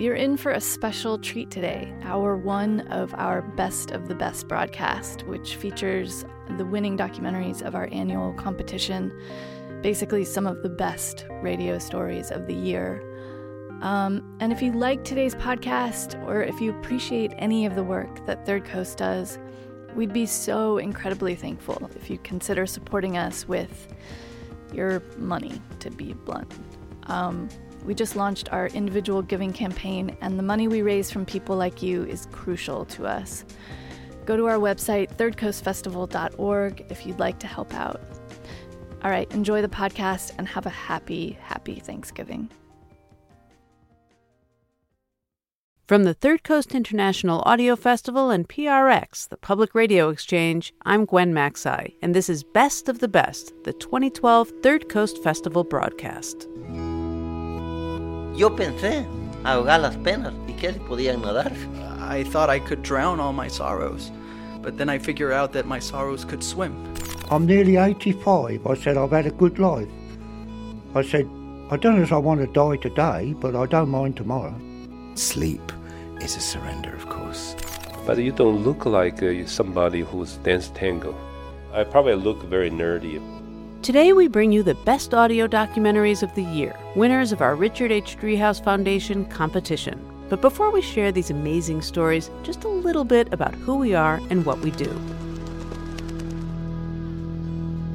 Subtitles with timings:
[0.00, 4.48] You're in for a special treat today, hour one of our Best of the Best
[4.48, 6.24] broadcast, which features
[6.56, 9.12] the winning documentaries of our annual competition,
[9.82, 13.02] basically some of the best radio stories of the year.
[13.82, 18.24] Um, and if you like today's podcast, or if you appreciate any of the work
[18.24, 19.38] that Third Coast does,
[19.94, 23.94] we'd be so incredibly thankful if you consider supporting us with
[24.72, 26.54] your money, to be blunt.
[27.04, 27.50] Um,
[27.84, 31.82] we just launched our individual giving campaign, and the money we raise from people like
[31.82, 33.44] you is crucial to us.
[34.26, 38.00] Go to our website, thirdcoastfestival.org, if you'd like to help out.
[39.02, 42.50] All right, enjoy the podcast and have a happy, happy Thanksgiving.
[45.90, 51.34] From the Third Coast International Audio Festival and PRX, the Public Radio Exchange, I'm Gwen
[51.34, 56.46] Macsai, and this is Best of the Best, the 2012 Third Coast Festival broadcast.
[58.34, 59.06] Yo pensé
[59.44, 61.52] ahogar las penas y que podían nadar.
[62.00, 64.10] I thought I could drown all my sorrows,
[64.62, 66.74] but then I figure out that my sorrows could swim.
[67.30, 68.66] I'm nearly 85.
[68.66, 69.88] I said, I've had a good life.
[70.94, 71.28] I said,
[71.70, 74.54] I don't know if I want to die today, but I don't mind tomorrow.
[75.14, 75.72] Sleep
[76.20, 77.54] is a surrender, of course.
[78.06, 81.14] But you don't look like uh, somebody who's danced tango.
[81.72, 83.20] I probably look very nerdy.
[83.82, 87.90] Today, we bring you the best audio documentaries of the year, winners of our Richard
[87.90, 88.18] H.
[88.20, 89.98] Driehaus Foundation competition.
[90.28, 94.20] But before we share these amazing stories, just a little bit about who we are
[94.28, 94.90] and what we do.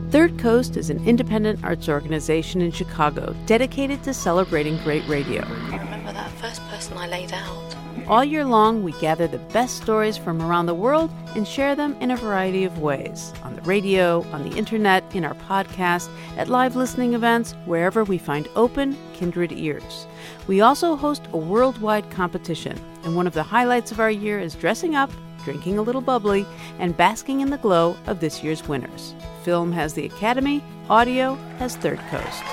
[0.10, 5.44] Third Coast is an independent arts organization in Chicago dedicated to celebrating great radio.
[5.46, 7.76] I remember that first person I laid out.
[8.08, 11.96] All year long, we gather the best stories from around the world and share them
[12.02, 16.76] in a variety of ways on radio, on the internet, in our podcast, at live
[16.76, 20.08] listening events, wherever we find open, kindred ears.
[20.48, 24.56] We also host a worldwide competition, and one of the highlights of our year is
[24.56, 25.12] dressing up,
[25.44, 26.46] drinking a little bubbly,
[26.80, 29.14] and basking in the glow of this year's winners.
[29.44, 32.44] Film has the Academy, audio has Third Coast.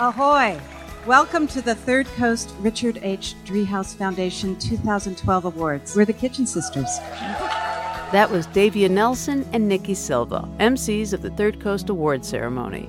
[0.00, 0.60] Ahoy!
[1.06, 3.34] Welcome to the Third Coast Richard H.
[3.44, 5.94] Driehaus Foundation 2012 Awards.
[5.94, 6.88] We're the Kitchen Sisters.
[8.14, 12.88] That was Davia Nelson and Nikki Silva, MCs of the Third Coast Award ceremony.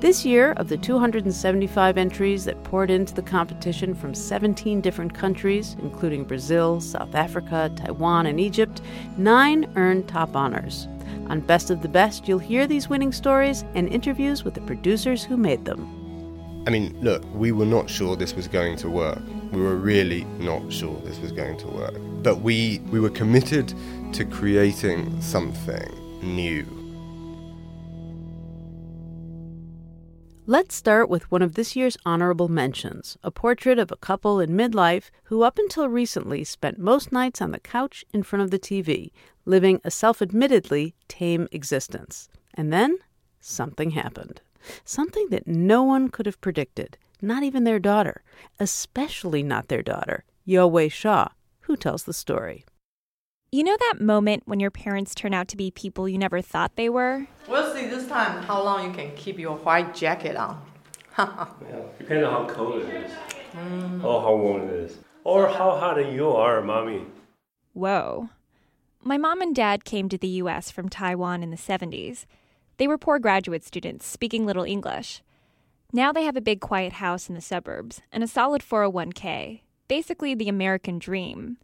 [0.00, 5.76] This year, of the 275 entries that poured into the competition from 17 different countries,
[5.80, 8.82] including Brazil, South Africa, Taiwan, and Egypt,
[9.16, 10.88] nine earned top honors.
[11.30, 15.24] On Best of the Best, you'll hear these winning stories and interviews with the producers
[15.24, 15.95] who made them.
[16.66, 19.20] I mean, look, we were not sure this was going to work.
[19.52, 21.94] We were really not sure this was going to work.
[22.24, 23.72] But we, we were committed
[24.14, 25.88] to creating something
[26.22, 26.66] new.
[30.48, 34.50] Let's start with one of this year's honorable mentions a portrait of a couple in
[34.50, 38.58] midlife who, up until recently, spent most nights on the couch in front of the
[38.58, 39.12] TV,
[39.44, 42.28] living a self admittedly tame existence.
[42.54, 42.98] And then
[43.40, 44.40] something happened.
[44.84, 48.22] Something that no one could have predicted, not even their daughter,
[48.58, 51.28] especially not their daughter, Yowei Shaw,
[51.60, 52.64] who tells the story.
[53.52, 56.76] You know that moment when your parents turn out to be people you never thought
[56.76, 57.26] they were?
[57.48, 60.60] We'll see this time how long you can keep your white jacket on.
[61.18, 61.46] yeah,
[61.98, 63.12] depending on how cold it is,
[63.54, 64.04] mm.
[64.04, 67.06] or how warm it is, or how hot you are, mommy.
[67.72, 68.30] Whoa.
[69.02, 70.70] My mom and dad came to the U.S.
[70.70, 72.26] from Taiwan in the 70s.
[72.78, 75.22] They were poor graduate students speaking little English.
[75.92, 80.34] Now they have a big quiet house in the suburbs and a solid 401k, basically
[80.34, 81.56] the American dream.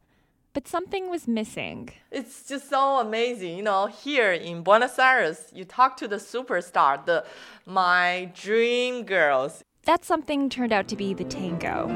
[0.55, 1.91] But something was missing.
[2.11, 3.57] It's just so amazing.
[3.57, 7.25] You know, here in Buenos Aires, you talk to the superstar, the
[7.67, 9.63] my dream girls.
[9.85, 11.89] That something turned out to be the tango.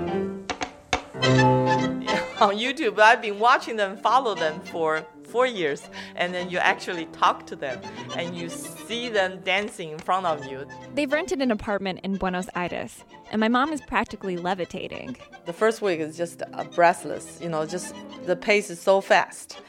[2.41, 7.07] On YouTube, I've been watching them, follow them for four years, and then you actually
[7.07, 7.81] talk to them
[8.15, 10.67] and you see them dancing in front of you.
[10.95, 15.17] They've rented an apartment in Buenos Aires, and my mom is practically levitating.
[15.47, 17.95] The first week is just uh, breathless, you know, just
[18.27, 19.63] the pace is so fast.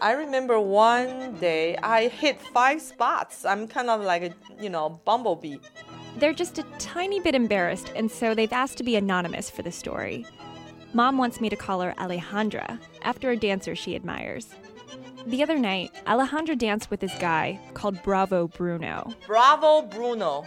[0.00, 3.44] I remember one day I hit five spots.
[3.44, 5.58] I'm kind of like a, you know, bumblebee.
[6.16, 9.72] They're just a tiny bit embarrassed, and so they've asked to be anonymous for the
[9.72, 10.24] story.
[10.92, 14.54] Mom wants me to call her Alejandra, after a dancer she admires.
[15.26, 19.12] The other night, Alejandra danced with this guy called Bravo Bruno.
[19.26, 20.44] Bravo Bruno.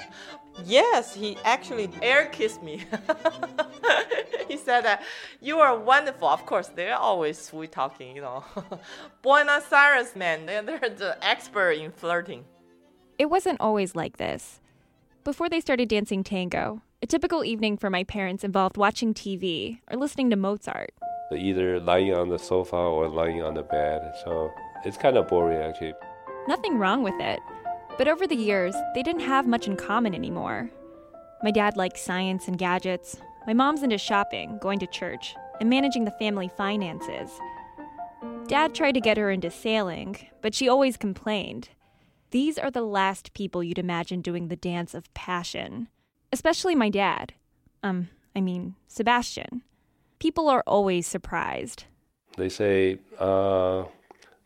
[0.65, 2.85] Yes, he actually air kissed me.
[4.47, 5.03] he said that
[5.41, 6.27] you are wonderful.
[6.27, 8.43] Of course, they're always sweet talking, you know.
[9.21, 12.45] Buenos Aires men, they're, they're the expert in flirting.
[13.17, 14.61] It wasn't always like this.
[15.23, 19.97] Before they started dancing tango, a typical evening for my parents involved watching TV or
[19.97, 20.91] listening to Mozart.
[21.31, 24.51] Either lying on the sofa or lying on the bed, so
[24.83, 25.93] it's kind of boring actually.
[26.47, 27.39] Nothing wrong with it.
[27.97, 30.69] But over the years, they didn't have much in common anymore.
[31.41, 33.17] My dad likes science and gadgets.
[33.47, 37.31] My mom's into shopping, going to church, and managing the family finances.
[38.47, 41.69] Dad tried to get her into sailing, but she always complained.
[42.31, 45.87] These are the last people you'd imagine doing the dance of passion
[46.31, 47.33] especially my dad.
[47.83, 49.63] Um, I mean, Sebastian.
[50.19, 51.85] People are always surprised.
[52.37, 53.85] They say, uh,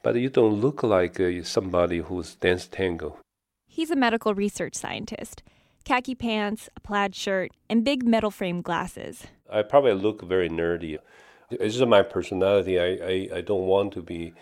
[0.04, 3.18] but you don't look like uh, somebody who's danced tango.
[3.68, 5.42] He's a medical research scientist.
[5.84, 9.24] Khaki pants, a plaid shirt, and big metal frame glasses.
[9.52, 10.98] I probably look very nerdy.
[11.50, 12.80] It's just my personality.
[12.80, 14.34] I, I, I don't want to be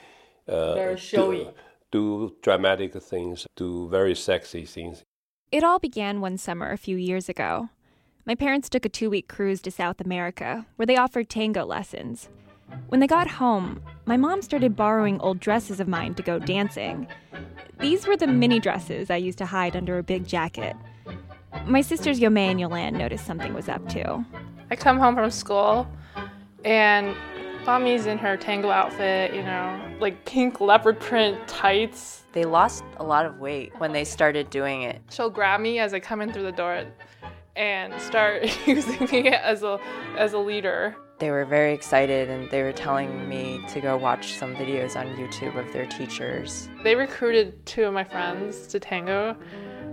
[0.48, 1.50] uh, very showy.
[1.92, 5.04] Do, do dramatic things, do very sexy things.
[5.52, 7.68] It all began one summer a few years ago.
[8.26, 12.30] My parents took a two week cruise to South America, where they offered tango lessons.
[12.88, 17.06] When they got home, my mom started borrowing old dresses of mine to go dancing.
[17.82, 20.78] These were the mini dresses I used to hide under a big jacket.
[21.66, 24.24] My sisters Yome and Yolan noticed something was up too.
[24.70, 25.86] I come home from school,
[26.64, 27.14] and
[27.66, 32.24] Mommy's in her tango outfit, you know, like pink leopard print tights.
[32.34, 35.02] They lost a lot of weight when they started doing it.
[35.10, 36.86] She'll grab me as I come in through the door
[37.56, 39.80] and start using me as a
[40.18, 40.96] as a leader.
[41.20, 45.06] They were very excited and they were telling me to go watch some videos on
[45.16, 46.68] YouTube of their teachers.
[46.84, 49.38] They recruited two of my friends to tango.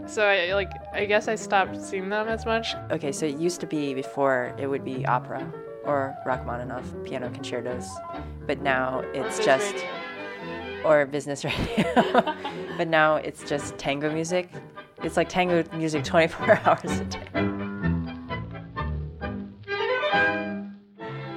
[0.07, 2.75] So I like I guess I stopped seeing them as much.
[2.91, 5.53] Okay, so it used to be before it would be opera
[5.89, 7.89] or Rachmaninoff piano concertos,
[8.47, 9.75] but now it's just
[10.85, 11.85] or business radio.
[12.77, 14.51] but now it's just tango music.
[15.03, 17.69] It's like tango music 24 hours a day.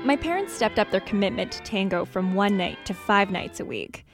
[0.03, 3.65] My parents stepped up their commitment to tango from one night to five nights a
[3.65, 4.05] week.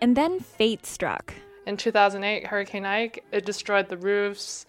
[0.00, 1.34] And then fate struck.
[1.66, 4.66] In 2008, Hurricane Ike, it destroyed the roofs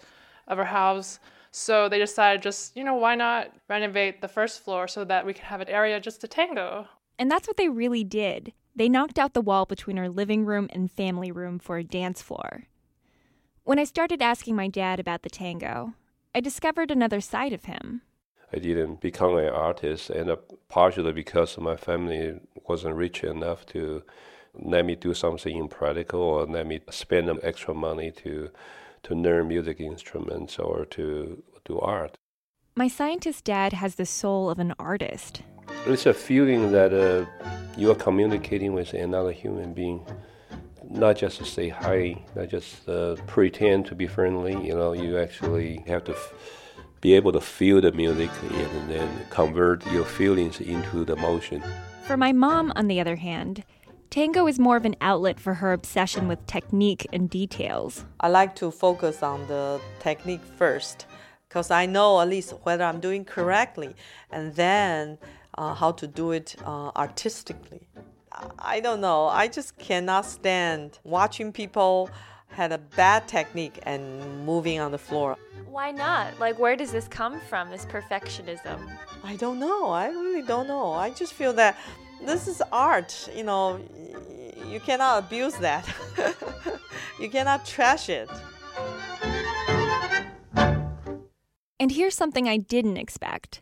[0.47, 1.19] of our house.
[1.55, 5.33] So they decided just, you know, why not renovate the first floor so that we
[5.33, 6.87] could have an area just to tango?
[7.19, 8.53] And that's what they really did.
[8.75, 12.23] They knocked out the wall between our living room and family room for a dance
[12.23, 12.63] floor.
[13.65, 15.93] When I started asking my dad about the tango,
[16.33, 18.01] I discovered another side of him.
[18.51, 20.37] I didn't become an artist, and uh,
[20.69, 24.01] partially because my family wasn't rich enough to
[24.55, 28.49] let me do something impractical or let me spend extra money to
[29.03, 32.17] to learn music instruments or to do art.
[32.75, 35.43] My scientist dad has the soul of an artist.
[35.85, 37.25] It's a feeling that uh,
[37.77, 40.05] you are communicating with another human being,
[40.89, 44.53] not just to say hi, not just uh, pretend to be friendly.
[44.53, 46.33] You know, you actually have to f-
[47.01, 51.61] be able to feel the music and then convert your feelings into the motion.
[52.07, 53.63] For my mom, on the other hand,
[54.13, 58.05] Tango is more of an outlet for her obsession with technique and details.
[58.19, 61.07] I like to focus on the technique first
[61.49, 63.95] because I know at least whether I'm doing correctly
[64.29, 65.17] and then
[65.57, 67.87] uh, how to do it uh, artistically.
[68.59, 69.25] I don't know.
[69.29, 72.11] I just cannot stand watching people
[72.49, 75.37] had a bad technique and moving on the floor.
[75.65, 76.39] Why not?
[76.39, 78.79] Like, where does this come from, this perfectionism?
[79.23, 79.87] I don't know.
[79.87, 80.91] I really don't know.
[80.91, 81.75] I just feel that
[82.25, 83.79] this is art, you know,
[84.69, 85.87] you cannot abuse that.
[87.19, 88.29] you cannot trash it.
[91.79, 93.61] And here's something I didn't expect.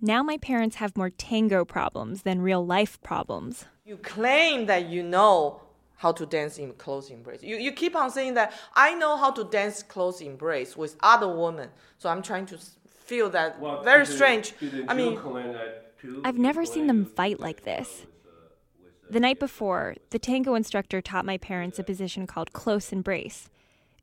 [0.00, 3.66] Now my parents have more tango problems than real life problems.
[3.84, 5.60] You claim that you know
[5.96, 7.42] how to dance in close embrace.
[7.42, 11.28] You, you keep on saying that I know how to dance close embrace with other
[11.28, 11.70] women.
[11.98, 14.54] So I'm trying to feel that very strange.
[14.88, 15.18] I mean,
[16.24, 18.06] I've never seen them fight like this.
[19.10, 23.50] The night before, the tango instructor taught my parents a position called close embrace.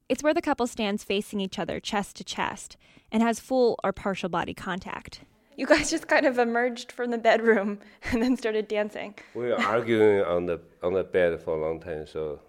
[0.07, 2.77] It's where the couple stands facing each other chest to chest
[3.11, 5.21] and has full or partial body contact.
[5.57, 7.79] You guys just kind of emerged from the bedroom
[8.11, 9.15] and then started dancing.
[9.33, 12.07] We were arguing on the on the bed for a long time.
[12.07, 12.39] So,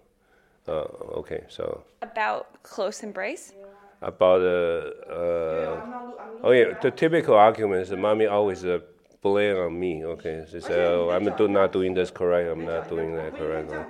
[0.67, 0.85] uh,
[1.19, 3.53] okay, so About close embrace?
[4.01, 6.01] about uh, uh,
[6.43, 8.79] oh yeah, the typical argument is mommy always uh,
[9.22, 10.04] blame on me.
[10.04, 12.48] Okay, she said, oh, I'm do, not doing this correct.
[12.50, 13.84] I'm not doing that correctly.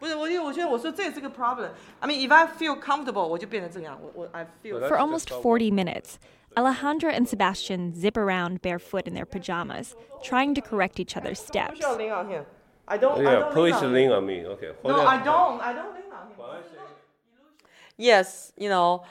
[0.00, 1.70] 不是，我觉得我觉得我说这也是个 problem.
[2.00, 3.98] I mean, if I feel comfortable，我就变成这样。
[4.02, 4.78] 我我 I feel.
[4.86, 6.18] For almost 40 minutes,
[6.56, 11.76] Alejandra and Sebastian zip around barefoot in their pajamas, trying to correct each other's steps.
[11.76, 12.44] 需要 lean on him.
[12.86, 13.18] I don't.
[13.18, 14.44] I Yeah, don't please lean lean on on me.
[14.44, 14.72] Okay.
[14.84, 15.06] No, hold on.
[15.06, 15.60] I don't.
[15.62, 16.62] I don't lean on him.
[17.96, 19.04] Yes, you know,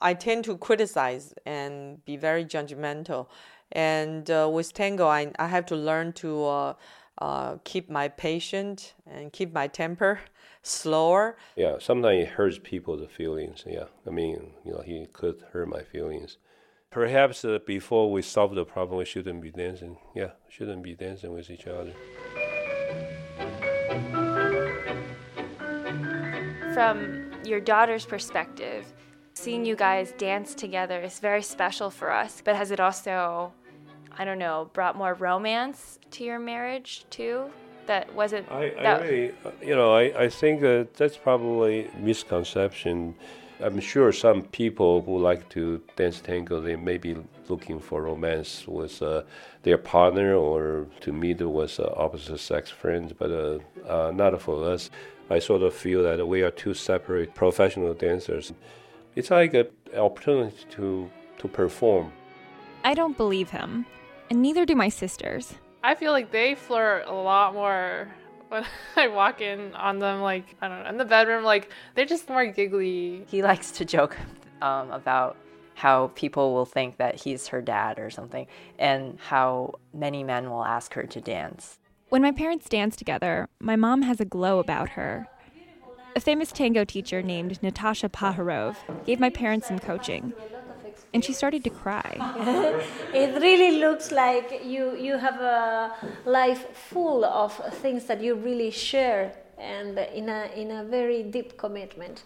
[0.00, 3.26] I tend to criticize and be very judgmental.
[3.73, 6.73] And uh, with tango, I, I have to learn to uh,
[7.17, 10.21] uh, keep my patience and keep my temper
[10.63, 11.35] slower.
[11.55, 13.63] Yeah, sometimes it hurts people's feelings.
[13.67, 16.37] Yeah, I mean, you know, he could hurt my feelings.
[16.91, 19.97] Perhaps uh, before we solve the problem, we shouldn't be dancing.
[20.15, 21.93] Yeah, shouldn't be dancing with each other.
[26.75, 28.93] From your daughter's perspective,
[29.33, 33.53] seeing you guys dance together is very special for us, but has it also,
[34.17, 37.45] I don't know, brought more romance to your marriage too?
[37.87, 38.49] That wasn't.
[38.51, 43.15] I, I that, really, uh, you know, I, I think uh, that's probably misconception.
[43.59, 47.15] I'm sure some people who like to dance tango, they may be
[47.49, 49.23] looking for romance with uh,
[49.63, 54.69] their partner or to meet with uh, opposite sex friends, but uh, uh, not for
[54.69, 54.89] us.
[55.29, 58.51] I sort of feel that we are two separate professional dancers.
[59.15, 59.67] It's like an
[59.97, 62.11] opportunity to, to perform.
[62.83, 63.85] I don't believe him,
[64.33, 65.53] and neither do my sisters.
[65.83, 68.11] I feel like they flirt a lot more
[68.49, 70.21] when I walk in on them.
[70.21, 73.25] Like I don't know, in the bedroom, like they're just more giggly.
[73.27, 74.17] He likes to joke
[74.61, 75.37] um, about
[75.75, 78.47] how people will think that he's her dad or something,
[78.79, 81.77] and how many men will ask her to dance.
[82.09, 85.27] When my parents dance together, my mom has a glow about her.
[86.15, 90.33] A famous tango teacher named Natasha Paharov gave my parents some coaching,
[91.13, 92.17] and she started to cry.
[93.13, 95.93] it really looks like you you have a
[96.25, 101.57] life full of things that you really share and in a in a very deep
[101.57, 102.23] commitment.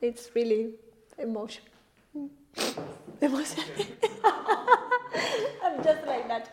[0.00, 0.74] It's really
[1.18, 1.68] emotional.
[3.20, 3.64] Emotional.
[5.64, 6.50] I'm just like that.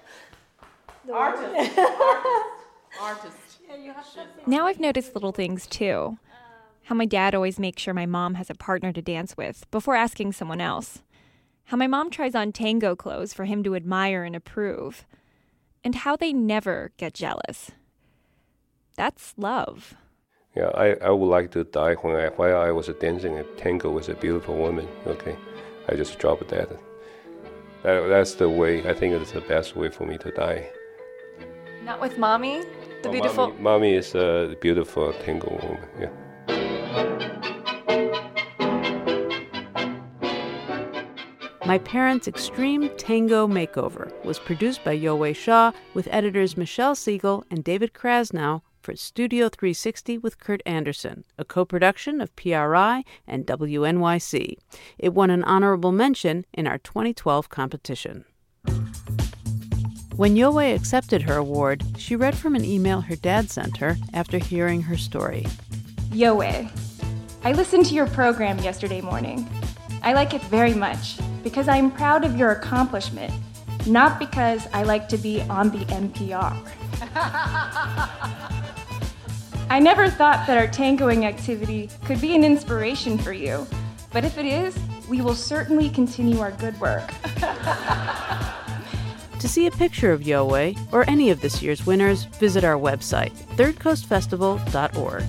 [1.05, 1.77] The Artist.
[1.77, 2.43] word.
[2.99, 3.37] Artist.
[3.67, 4.05] Yeah, you have.
[4.47, 5.95] Now I've noticed little things too.
[5.95, 6.17] Um.
[6.85, 9.95] How my dad always makes sure my mom has a partner to dance with before
[9.95, 11.01] asking someone else.
[11.71, 15.05] How my mom tries on tango clothes for him to admire and approve.
[15.85, 17.71] And how they never get jealous.
[18.97, 19.93] That's love.
[20.53, 23.89] Yeah, I, I would like to die when I while I was dancing a tango
[23.89, 24.85] with a beautiful woman.
[25.07, 25.37] Okay,
[25.87, 26.67] I just dropped that.
[27.83, 28.07] that.
[28.09, 28.85] That's the way.
[28.85, 30.69] I think it's the best way for me to die.
[31.85, 32.65] not with mommy,
[33.01, 33.47] the Oh, beautiful.
[33.47, 35.87] Mommy, mommy is a beautiful tango woman.
[35.97, 36.09] Yeah.
[41.71, 47.63] My Parents' Extreme Tango Makeover was produced by Yowei Shaw with editors Michelle Siegel and
[47.63, 54.57] David Krasnow for Studio 360 with Kurt Andersen, a co production of PRI and WNYC.
[54.97, 58.25] It won an honorable mention in our 2012 competition.
[60.17, 64.39] When Yoei accepted her award, she read from an email her dad sent her after
[64.39, 65.47] hearing her story.
[66.09, 66.69] Yoe,
[67.45, 69.47] I listened to your program yesterday morning.
[70.03, 73.33] I like it very much because I am proud of your accomplishment,
[73.85, 76.55] not because I like to be on the NPR.
[79.69, 83.65] I never thought that our tangoing activity could be an inspiration for you,
[84.11, 84.77] but if it is,
[85.07, 87.09] we will certainly continue our good work.
[89.41, 93.31] To see a picture of Yowei or any of this year's winners, visit our website,
[93.55, 95.23] thirdcoastfestival.org.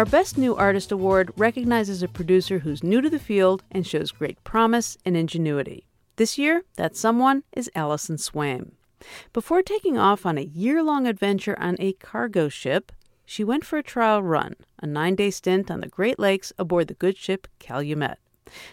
[0.00, 4.12] Our Best New Artist Award recognizes a producer who's new to the field and shows
[4.12, 5.84] great promise and ingenuity.
[6.16, 8.70] This year, that someone is Allison Swaim.
[9.34, 12.92] Before taking off on a year long adventure on a cargo ship,
[13.26, 16.88] she went for a trial run, a nine day stint on the Great Lakes aboard
[16.88, 18.16] the good ship Calumet.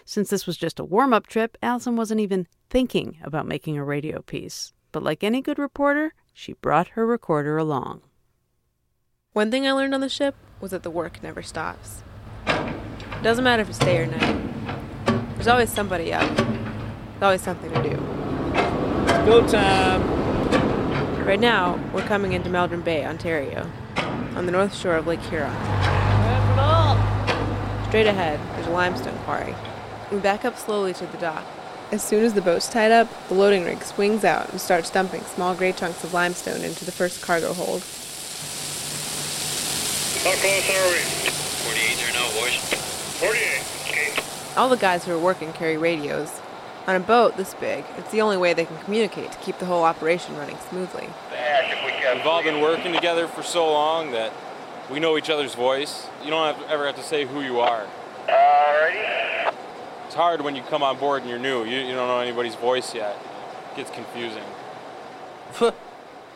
[0.06, 3.84] Since this was just a warm up trip, Allison wasn't even thinking about making a
[3.84, 4.72] radio piece.
[4.92, 8.00] But like any good reporter, she brought her recorder along.
[9.34, 12.02] One thing I learned on the ship was that the work never stops.
[12.46, 15.34] It doesn't matter if it's day or night.
[15.34, 16.36] There's always somebody up.
[16.36, 17.98] There's always something to do.
[19.04, 21.26] It's Go time!
[21.26, 23.70] Right now, we're coming into Meldrum Bay, Ontario,
[24.34, 25.52] on the north shore of Lake Huron.
[27.88, 29.54] Straight ahead, there's a limestone quarry.
[30.12, 31.44] We back up slowly to the dock.
[31.90, 35.22] As soon as the boat's tied up, the loading rig swings out and starts dumping
[35.22, 37.82] small gray chunks of limestone into the first cargo hold.
[37.82, 37.86] How close are we?
[38.76, 38.76] 48
[39.32, 39.76] there now, boys.
[39.78, 40.06] 48.
[40.06, 40.07] Okay.
[44.56, 46.40] All the guys who are working carry radios.
[46.88, 49.66] On a boat this big, it's the only way they can communicate to keep the
[49.66, 51.08] whole operation running smoothly.
[52.14, 54.32] We've all been working together for so long that
[54.90, 56.08] we know each other's voice.
[56.24, 57.86] You don't have, ever have to say who you are.
[58.26, 59.54] Alrighty.
[60.06, 61.64] It's hard when you come on board and you're new.
[61.64, 63.16] You, you don't know anybody's voice yet.
[63.72, 64.42] It gets confusing.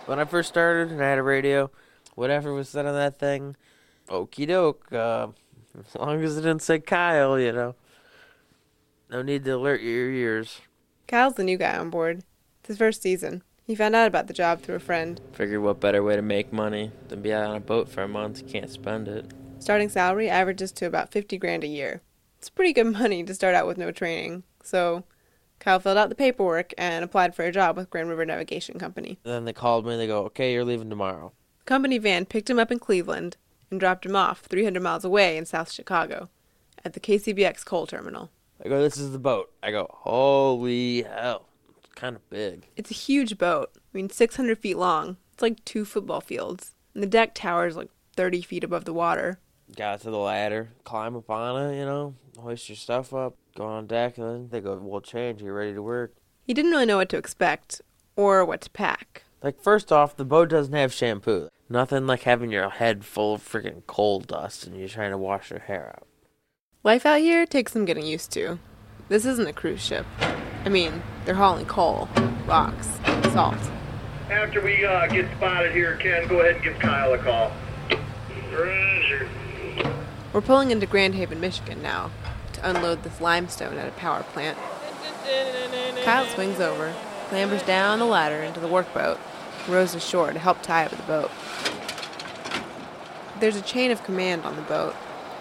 [0.07, 1.71] when I first started and I had a radio,
[2.15, 3.57] whatever was said on that thing,
[4.09, 4.93] okie doke.
[4.93, 5.29] Uh,
[5.79, 7.75] as long as it didn't say Kyle, you know.
[9.11, 10.61] No need to alert your ears.
[11.07, 12.25] Kyle's the new guy on board.
[12.61, 13.43] It's his first season.
[13.65, 15.21] He found out about the job through a friend.
[15.33, 18.09] Figured what better way to make money than be out on a boat for a
[18.09, 19.33] month, you can't spend it.
[19.59, 22.03] Starting salary averages to about 50 grand a year.
[22.39, 24.43] It's pretty good money to start out with no training.
[24.63, 25.05] So,
[25.61, 29.19] Kyle filled out the paperwork and applied for a job with Grand River Navigation Company.
[29.23, 31.33] Then they called me, and they go, okay, you're leaving tomorrow.
[31.65, 33.37] Company van picked him up in Cleveland
[33.73, 36.29] and dropped him off 300 miles away in South Chicago
[36.85, 38.31] at the KCBX coal terminal.
[38.64, 39.50] I go, this is the boat.
[39.62, 41.49] I go, holy hell.
[41.79, 42.69] It's kind of big.
[42.76, 43.71] It's a huge boat.
[43.75, 45.17] I mean, 600 feet long.
[45.33, 46.76] It's like two football fields.
[46.95, 49.41] And the deck towers like 30 feet above the water.
[49.75, 53.64] Got to the ladder, climb up on it, you know, hoist your stuff up, go
[53.64, 56.14] on deck, and then they go, we'll change, you're ready to work.
[56.45, 57.81] He didn't really know what to expect
[58.17, 59.23] or what to pack.
[59.43, 61.49] Like, first off, the boat doesn't have shampoo.
[61.69, 65.51] Nothing like having your head full of freaking coal dust and you're trying to wash
[65.51, 66.07] your hair out.
[66.85, 68.59] Life out here takes some getting used to.
[69.09, 70.07] This isn't a cruise ship.
[70.64, 72.09] I mean, they're hauling coal,
[72.47, 72.88] rocks,
[73.33, 73.59] salt.
[74.31, 77.53] After we uh, get spotted here, Ken, go ahead and give Kyle a call.
[78.53, 79.29] Roger.
[80.33, 82.11] We're pulling into Grand Haven, Michigan now
[82.53, 84.59] to unload this limestone at a power plant.
[86.05, 86.95] Kyle swings over,
[87.29, 89.32] clambers down the ladder into the workboat, and
[89.68, 91.31] rows ashore to help tie up the boat.
[93.40, 94.94] There's a chain of command on the boat.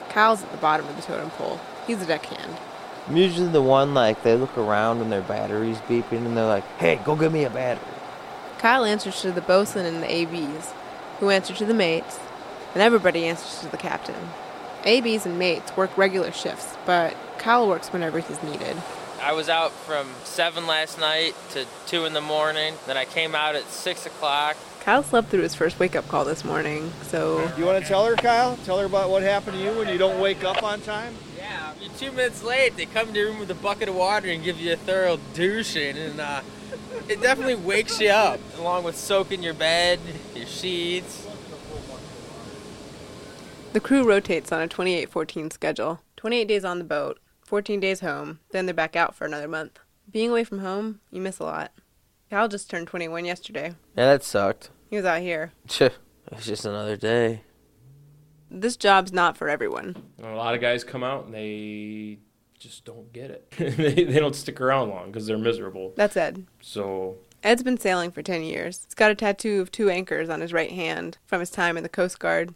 [0.10, 1.60] Kyle's at the bottom of the totem pole.
[1.88, 2.58] He's a deckhand.
[3.08, 6.66] I'm usually the one, like, they look around and their battery's beeping and they're like,
[6.78, 7.86] hey, go get me a battery.
[8.60, 10.72] Kyle answers to the bosun and the ABs,
[11.20, 12.20] who answer to the mates,
[12.74, 14.30] and everybody answers to the captain.
[14.84, 18.78] ABs and mates work regular shifts, but Kyle works whenever he's needed.
[19.24, 22.74] I was out from 7 last night to 2 in the morning.
[22.88, 24.58] Then I came out at 6 o'clock.
[24.80, 27.48] Kyle slept through his first wake up call this morning, so.
[27.56, 28.58] You want to tell her, Kyle?
[28.66, 31.14] Tell her about what happened to you when you don't wake up on time?
[31.38, 32.76] Yeah, you're two minutes late.
[32.76, 35.20] They come to your room with a bucket of water and give you a thorough
[35.36, 36.42] douching, and uh,
[37.08, 40.00] it definitely wakes you up, along with soaking your bed,
[40.36, 41.28] your sheets.
[43.74, 47.20] The crew rotates on a 28 14 schedule 28 days on the boat,
[47.52, 49.78] 14 days home, then they're back out for another month.
[50.10, 51.74] Being away from home, you miss a lot.
[52.30, 53.76] Kyle just turned 21 yesterday.
[53.98, 54.70] Yeah, that sucked.
[54.90, 55.52] He was out here.
[56.32, 57.42] It's just another day.
[58.50, 60.02] This job's not for everyone.
[60.24, 62.20] A lot of guys come out and they
[62.58, 63.52] just don't get it.
[63.58, 65.92] they, they don't stick around long because they're miserable.
[65.98, 66.46] That's Ed.
[66.62, 68.86] So Ed's been sailing for 10 years.
[68.86, 71.84] He's got a tattoo of two anchors on his right hand from his time in
[71.84, 72.56] the Coast Guard.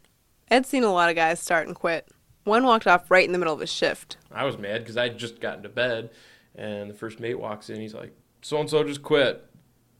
[0.49, 2.07] Ed's seen a lot of guys start and quit.
[2.45, 4.17] One walked off right in the middle of his shift.
[4.31, 6.11] I was mad because I would just gotten to bed,
[6.53, 7.81] and the first mate walks in.
[7.81, 9.49] He's like, "So and so just quit.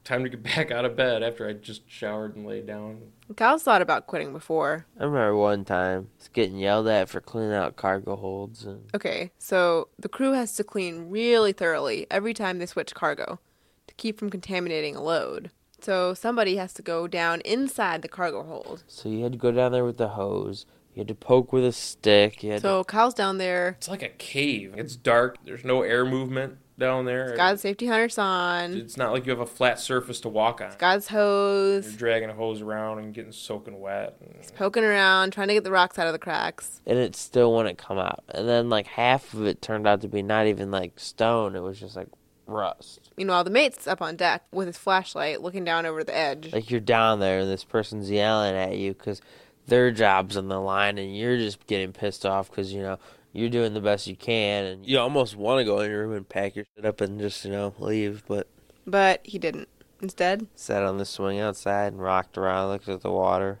[0.04, 3.02] Time to get back out of bed." After I just showered and laid down.
[3.36, 4.86] Kyle's thought about quitting before.
[4.98, 8.64] I remember one time was getting yelled at for cleaning out cargo holds.
[8.64, 8.88] And...
[8.94, 13.40] Okay, so the crew has to clean really thoroughly every time they switch cargo
[13.88, 15.50] to keep from contaminating a load.
[15.80, 18.84] So somebody has to go down inside the cargo hold.
[18.86, 20.64] So you had to go down there with the hose.
[20.96, 22.42] You had to poke with a stick.
[22.42, 23.74] You had So Kyle's down there.
[23.76, 24.72] It's like a cave.
[24.78, 25.36] It's dark.
[25.44, 27.28] There's no air movement down there.
[27.28, 28.72] He's got safety harness on.
[28.72, 30.68] It's not like you have a flat surface to walk on.
[30.68, 31.86] He's got his hose.
[31.86, 34.16] You're dragging a hose around and getting soaking wet.
[34.38, 36.80] He's poking around, trying to get the rocks out of the cracks.
[36.86, 38.24] and it still wouldn't come out.
[38.30, 41.56] And then like half of it turned out to be not even like stone.
[41.56, 42.08] It was just like
[42.46, 43.10] rust.
[43.18, 46.54] Meanwhile, the mate's up on deck with his flashlight looking down over the edge.
[46.54, 49.20] Like you're down there and this person's yelling at you because
[49.66, 52.98] their job's on the line and you're just getting pissed off because you know
[53.32, 56.16] you're doing the best you can, and you almost want to go in your room
[56.16, 58.46] and pack your shit up and just you know leave, but
[58.86, 59.68] But he didn't.
[60.00, 63.58] Instead, sat on the swing outside and rocked around, looked at the water,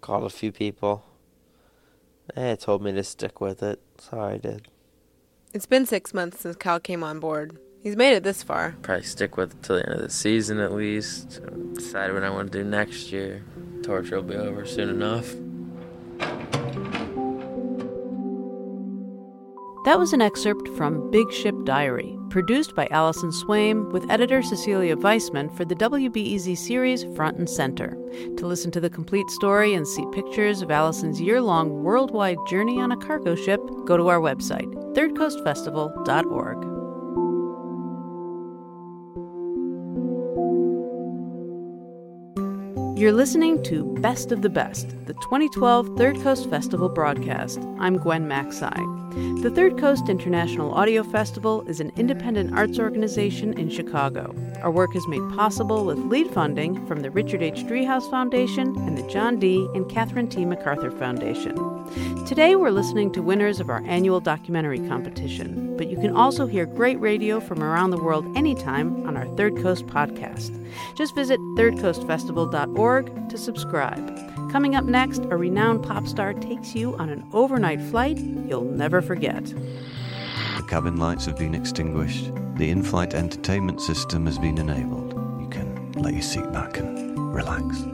[0.00, 1.04] called a few people.
[2.34, 4.68] They told me to stick with it, so I did.
[5.52, 7.58] it's been six months since Cal came on board.
[7.82, 8.76] He's made it this far.
[8.82, 11.40] Probably stick with it till the end of the season at least.
[11.74, 13.42] Decide what I want to do next year.
[13.82, 15.34] Torture will be over soon enough.
[19.86, 24.94] That was an excerpt from Big Ship Diary, produced by Allison Swaim with editor Cecilia
[24.94, 27.96] Weissman for the WBEZ series Front and Center.
[28.36, 32.78] To listen to the complete story and see pictures of Allison's year long worldwide journey
[32.78, 36.69] on a cargo ship, go to our website, thirdcoastfestival.org.
[43.00, 47.58] You're listening to Best of the Best, the 2012 Third Coast Festival broadcast.
[47.78, 49.40] I'm Gwen Macsai.
[49.42, 54.34] The Third Coast International Audio Festival is an independent arts organization in Chicago.
[54.60, 57.64] Our work is made possible with lead funding from the Richard H.
[57.64, 59.66] Driehaus Foundation and the John D.
[59.74, 60.44] and Catherine T.
[60.44, 61.56] MacArthur Foundation.
[62.26, 66.64] Today we're listening to winners of our annual documentary competition, but you can also hear
[66.64, 70.56] great radio from around the world anytime on our Third Coast podcast.
[70.96, 74.50] Just visit thirdcoastfestival.org to subscribe.
[74.52, 79.02] Coming up next, a renowned pop star takes you on an overnight flight you'll never
[79.02, 79.44] forget.
[79.46, 82.30] The cabin lights have been extinguished.
[82.54, 85.14] The in flight entertainment system has been enabled.
[85.40, 87.84] You can let your seat back and relax.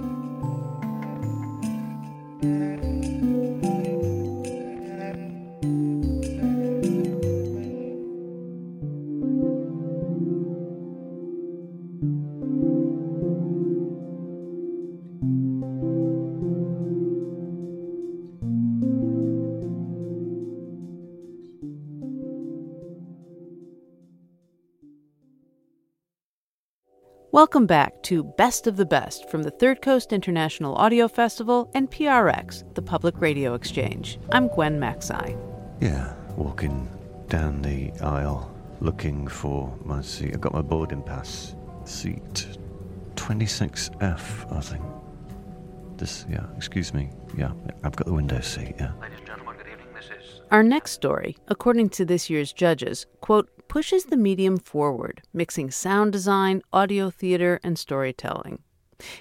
[27.37, 31.91] Welcome back to Best of the Best from the Third Coast International Audio Festival and
[31.91, 34.19] PRX, the Public Radio Exchange.
[34.33, 35.39] I'm Gwen Macsai.
[35.83, 36.89] Yeah, walking
[37.29, 40.31] down the aisle looking for my seat.
[40.33, 41.55] I've got my boarding pass.
[41.85, 42.59] Seat
[43.17, 44.83] 26F, I think.
[45.99, 47.11] This, yeah, excuse me.
[47.37, 47.53] Yeah,
[47.85, 48.93] I've got the window seat, yeah.
[50.51, 56.13] Our next story, according to this year's judges, quote, pushes the medium forward, mixing sound
[56.13, 58.61] design, audio theater, and storytelling.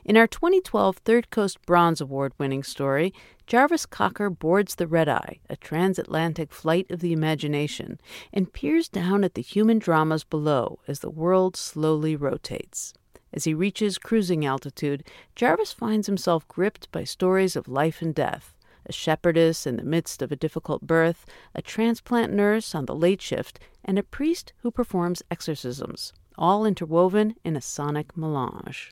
[0.05, 3.13] In our 2012 Third Coast Bronze Award winning story,
[3.45, 7.99] Jarvis Cocker boards the Red Eye, a transatlantic flight of the imagination,
[8.31, 12.93] and peers down at the human dramas below as the world slowly rotates.
[13.33, 15.03] As he reaches cruising altitude,
[15.35, 18.55] Jarvis finds himself gripped by stories of life and death
[18.85, 23.21] a shepherdess in the midst of a difficult birth, a transplant nurse on the late
[23.21, 28.91] shift, and a priest who performs exorcisms, all interwoven in a sonic melange.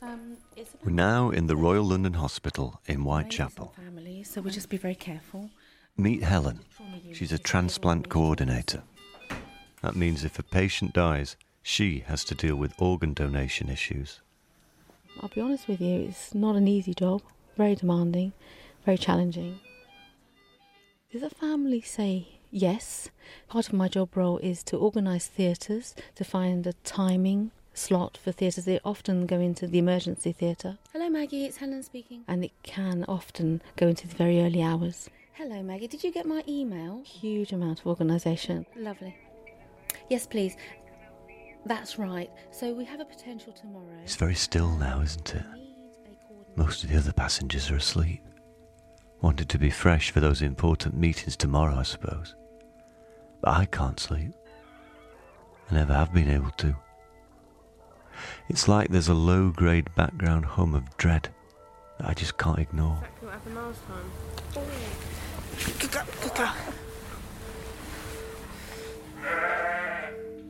[0.00, 0.36] Um,
[0.84, 3.74] We're now in the Royal London Hospital in Whitechapel.
[3.76, 5.50] family, so we'll just be very careful.
[5.96, 6.60] Meet Helen.
[7.12, 8.82] She's a transplant coordinator.
[9.82, 14.20] That means if a patient dies, she has to deal with organ donation issues.
[15.20, 17.22] I'll be honest with you, it's not an easy job.
[17.56, 18.32] Very demanding,
[18.84, 19.60] very challenging.
[21.12, 23.10] Does the family say yes?
[23.48, 28.32] Part of my job role is to organise theatres, to find a timing slot for
[28.32, 28.64] theatres.
[28.64, 31.44] They often go into the emergency theatre, Hello, Maggie.
[31.44, 32.22] It's Helen speaking.
[32.28, 35.10] and it can often go into the very early hours.
[35.32, 35.88] Hello, Maggie.
[35.88, 37.02] Did you get my email?
[37.04, 38.64] Huge amount of organisation.
[38.76, 39.16] Lovely.
[40.08, 40.56] Yes, please.
[41.66, 42.30] That's right.
[42.52, 43.98] So we have a potential tomorrow.
[44.04, 45.44] It's very still now, isn't it?
[46.56, 48.22] Most of the other passengers are asleep.
[49.22, 52.36] Wanted to be fresh for those important meetings tomorrow, I suppose.
[53.44, 54.32] But I can't sleep.
[55.70, 56.74] I never have been able to.
[58.48, 61.28] It's like there's a low grade background hum of dread
[61.98, 62.96] that I just can't ignore.
[63.20, 64.10] What happened last time?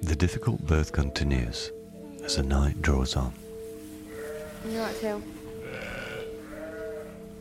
[0.02, 1.72] The difficult birth continues
[2.22, 3.32] as the night draws on.
[4.68, 5.18] You alright, Till?
[5.18, 5.26] Do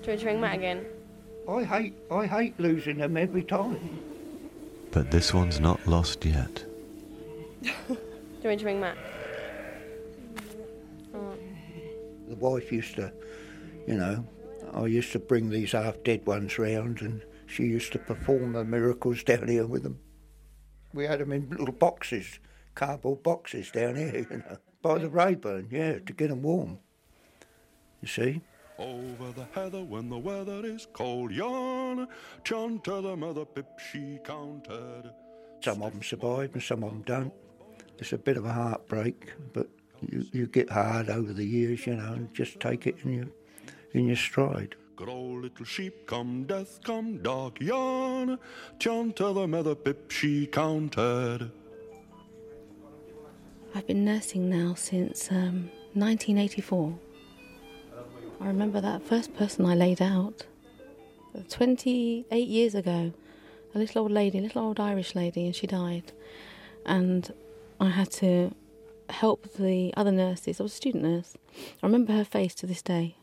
[0.02, 0.84] you want to ring Matt again?
[1.48, 4.13] I hate, I hate losing them every time.
[4.94, 6.66] But this one's not lost yet.
[7.64, 7.98] Do you
[8.44, 8.98] want to ring Matt?
[11.16, 11.40] Alright.
[12.30, 13.12] The wife used to,
[13.88, 14.24] you know,
[14.72, 18.64] I used to bring these half dead ones round and she used to perform the
[18.64, 20.00] miracles down here with them.
[20.94, 22.40] We had them in little boxes,
[22.76, 26.78] cardboard boxes down here, you know, by the Rayburn, yeah, to get them warm.
[28.02, 28.42] You see?
[28.80, 32.08] Over the heather when the weather is cold, yarn,
[32.44, 35.12] chant to the mother pip she counted.
[35.62, 37.34] Some of them survive and some of them don't.
[38.00, 39.70] It's a bit of a heartbreak, but
[40.02, 43.28] you, you get hard over the years, you know, and just take it in your,
[43.94, 44.76] in your stride.
[44.96, 48.40] Grow little sheep, come death, come dark, yarn,
[48.80, 51.52] chant to the mother pip she counted.
[53.76, 57.00] I've been nursing now since um, 1984.
[58.44, 60.46] I remember that first person I laid out
[61.48, 63.14] 28 years ago.
[63.74, 66.12] A little old lady, a little old Irish lady, and she died.
[66.86, 67.34] And
[67.80, 68.54] I had to
[69.10, 70.60] help the other nurses.
[70.60, 71.38] I was a student nurse.
[71.82, 73.16] I remember her face to this day.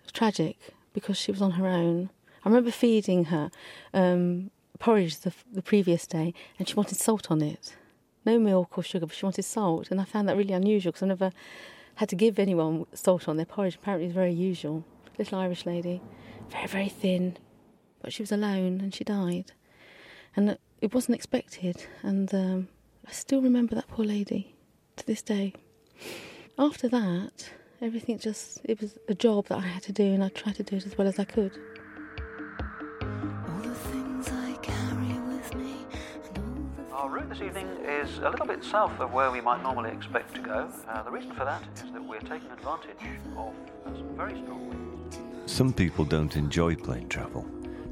[0.00, 2.10] It was tragic because she was on her own.
[2.44, 3.50] I remember feeding her
[3.94, 7.74] um, porridge the, the previous day, and she wanted salt on it
[8.28, 11.02] no milk or sugar, but she wanted salt, and I found that really unusual because
[11.02, 11.32] I never
[11.98, 13.74] had to give anyone salt on their porridge.
[13.74, 14.84] Apparently, it's very usual.
[15.18, 16.00] Little Irish lady,
[16.48, 17.36] very very thin,
[18.00, 19.50] but she was alone and she died,
[20.36, 21.86] and it wasn't expected.
[22.04, 22.68] And um,
[23.04, 24.54] I still remember that poor lady
[24.94, 25.54] to this day.
[26.56, 30.28] After that, everything just it was a job that I had to do, and I
[30.28, 31.58] tried to do it as well as I could.
[37.28, 40.70] This evening is a little bit south of where we might normally expect to go.
[40.88, 42.96] Uh, the reason for that is that we're taking advantage
[43.36, 43.52] of
[43.84, 45.18] some very strong winds.
[45.44, 47.42] Some people don't enjoy plane travel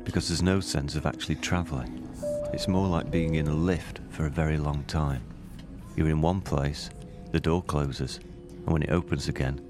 [0.05, 2.09] because there's no sense of actually travelling.
[2.55, 5.23] It's more like being in a lift for a very long time.
[5.97, 6.89] You're in one place,
[7.33, 9.61] the door closes, and when it opens again,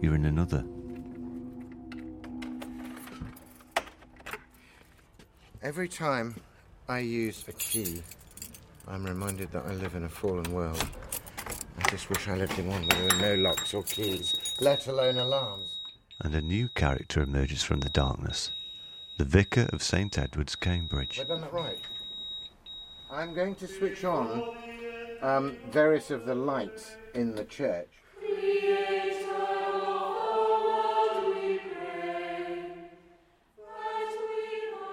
[0.00, 0.64] you're in another.
[5.62, 6.34] Every time
[6.88, 8.02] I use a key,
[8.88, 10.84] I'm reminded that I live in a fallen world.
[11.78, 14.86] I just wish I lived in one where there were no locks or keys, let
[14.86, 15.78] alone alarms.
[16.20, 18.50] And a new character emerges from the darkness
[19.18, 20.18] the Vicar of St.
[20.18, 21.18] Edward's, Cambridge.
[21.18, 21.78] Have I done that right?
[23.10, 24.56] I'm going to switch on
[25.20, 27.88] um, various of the lights in the church.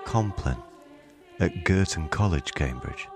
[0.05, 0.61] Compline
[1.39, 3.07] at Girton College, Cambridge.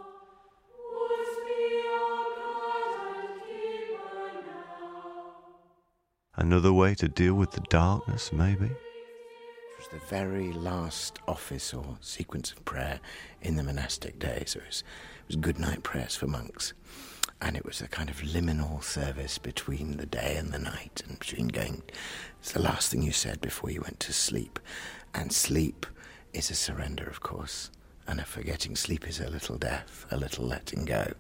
[6.36, 8.66] Another way to deal with the darkness, maybe?
[8.66, 13.00] It was the very last office or sequence of prayer
[13.44, 14.56] in the monastic days.
[14.56, 16.74] It was, it was good night prayers for monks.
[17.40, 21.20] And it was a kind of liminal service between the day and the night, and
[21.20, 21.84] between going.
[22.40, 24.60] It's the last thing you said before you went to sleep.
[25.14, 25.86] And sleep
[26.34, 27.70] is a surrender, of course.
[28.08, 31.14] And a forgetting sleep is a little death, a little letting go.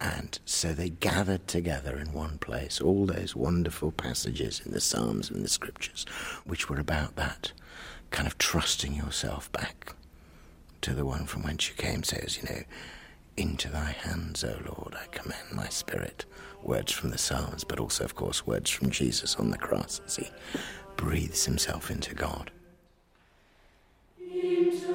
[0.00, 5.28] And so they gathered together in one place all those wonderful passages in the Psalms
[5.30, 6.06] and the Scriptures,
[6.44, 7.52] which were about that
[8.10, 9.94] kind of trusting yourself back
[10.80, 12.62] to the one from whence you came, says, you know,
[13.36, 16.24] into thy hands, O Lord, I commend my spirit.
[16.62, 20.16] Words from the Psalms, but also, of course, words from Jesus on the cross as
[20.16, 20.28] he
[20.96, 22.50] breathes himself into God.
[24.18, 24.87] Into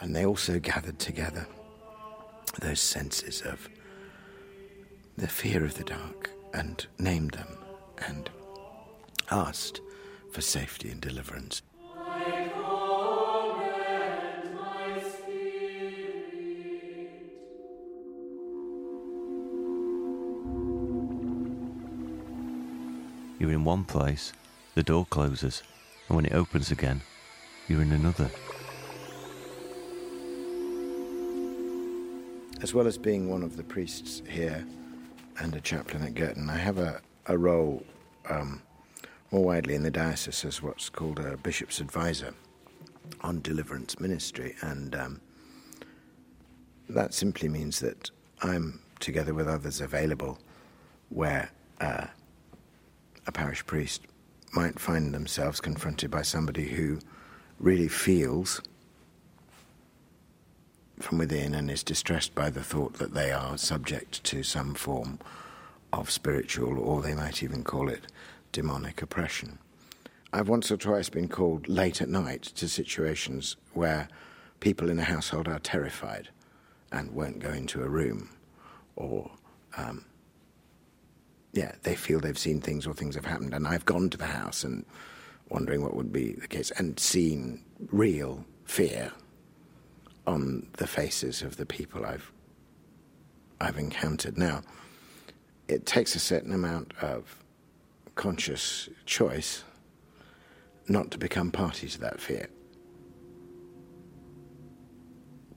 [0.00, 1.46] And they also gathered together
[2.60, 3.68] those senses of
[5.16, 7.58] the fear of the dark and named them
[8.06, 8.30] and
[9.30, 9.80] asked
[10.32, 11.62] for safety and deliverance.
[23.38, 24.32] You're in one place,
[24.74, 25.62] the door closes,
[26.08, 27.00] and when it opens again,
[27.68, 28.30] you're in another.
[32.62, 34.66] As well as being one of the priests here
[35.38, 37.82] and a chaplain at Girton, I have a, a role
[38.28, 38.60] um,
[39.30, 42.34] more widely in the diocese as what's called a bishop's advisor
[43.22, 44.56] on deliverance ministry.
[44.60, 45.20] And um,
[46.90, 48.10] that simply means that
[48.42, 50.38] I'm, together with others, available
[51.08, 52.08] where uh,
[53.26, 54.02] a parish priest
[54.52, 56.98] might find themselves confronted by somebody who
[57.58, 58.60] really feels
[61.02, 65.18] from within and is distressed by the thought that they are subject to some form
[65.92, 68.06] of spiritual, or they might even call it
[68.52, 69.58] demonic oppression.
[70.32, 74.08] I've once or twice been called late at night to situations where
[74.60, 76.28] people in a household are terrified
[76.92, 78.30] and won't go into a room,
[78.96, 79.30] or
[79.76, 80.04] um,
[81.52, 84.26] yeah, they feel they've seen things or things have happened, and I've gone to the
[84.26, 84.84] house and
[85.48, 89.12] wondering what would be the case and seen real fear
[90.30, 92.32] on the faces of the people I've
[93.60, 94.38] I've encountered.
[94.38, 94.62] Now,
[95.68, 97.36] it takes a certain amount of
[98.14, 99.64] conscious choice
[100.88, 102.48] not to become party to that fear.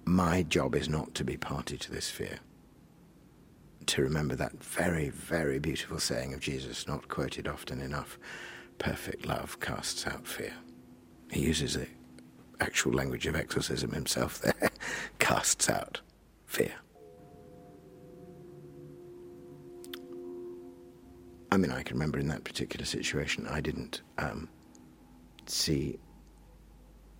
[0.05, 2.39] My job is not to be party to this fear.
[3.85, 8.19] To remember that very, very beautiful saying of Jesus, not quoted often enough
[8.79, 10.53] perfect love casts out fear.
[11.31, 11.87] He uses the
[12.63, 14.71] actual language of exorcism himself there,
[15.19, 16.01] casts out
[16.45, 16.73] fear.
[21.51, 24.49] I mean, I can remember in that particular situation, I didn't um,
[25.45, 25.99] see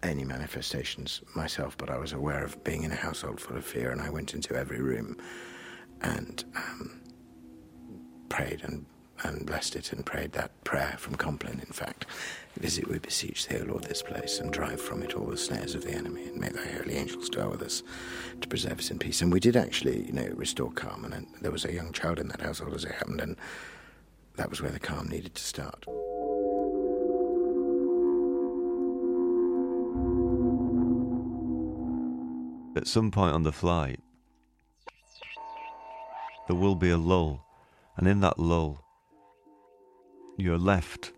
[0.01, 3.91] any manifestations myself, but I was aware of being in a household full of fear,
[3.91, 5.17] and I went into every room
[6.01, 7.01] and um,
[8.29, 8.86] prayed and,
[9.23, 12.05] and blessed it and prayed that prayer from Compline, in fact.
[12.59, 15.73] Visit, we beseech thee, O Lord, this place, and drive from it all the snares
[15.75, 17.81] of the enemy, and may thy holy angels dwell with us
[18.41, 19.21] to preserve us in peace.
[19.21, 22.27] And we did actually, you know, restore calm, and, there was a young child in
[22.27, 23.38] that household as it happened, and
[24.36, 25.86] that was where the calm needed to start.
[32.75, 33.99] At some point on the flight,
[36.47, 37.45] there will be a lull,
[37.95, 38.83] and in that lull,
[40.38, 41.13] you're left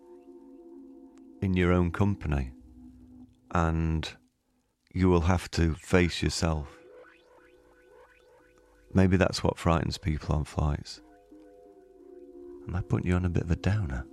[1.41, 2.51] in your own company,
[3.51, 4.09] and
[4.93, 6.67] you will have to face yourself.
[8.93, 11.01] Maybe that's what frightens people on flights.
[12.67, 14.05] Am I putting you on a bit of a downer?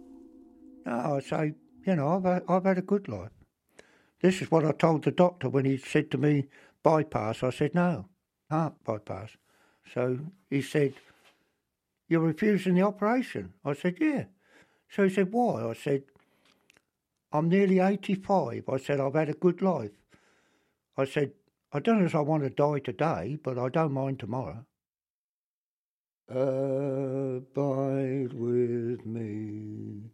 [0.85, 1.55] No, I say,
[1.87, 3.31] you know, I've had, I've had a good life.
[4.21, 6.49] This is what I told the doctor when he said to me,
[6.83, 7.43] bypass.
[7.43, 8.07] I said, no,
[8.51, 9.31] heart bypass.
[9.95, 10.19] So
[10.51, 10.95] he said,
[12.09, 13.53] you're refusing the operation.
[13.65, 14.25] I said, yeah.
[14.94, 15.70] So he said, why?
[15.70, 16.02] I said,
[17.33, 18.64] I'm nearly 85.
[18.68, 19.92] I said, I've had a good life.
[20.98, 21.33] I said,
[21.72, 24.66] I don't know if I want to die today, but I don't mind tomorrow.
[26.28, 30.11] Abide with me,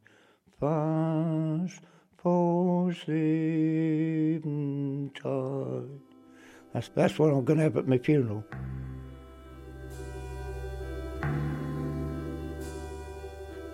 [0.61, 1.83] fast
[2.17, 4.45] for eventide.
[6.73, 8.45] That's, that's what I'm going to have at my funeral.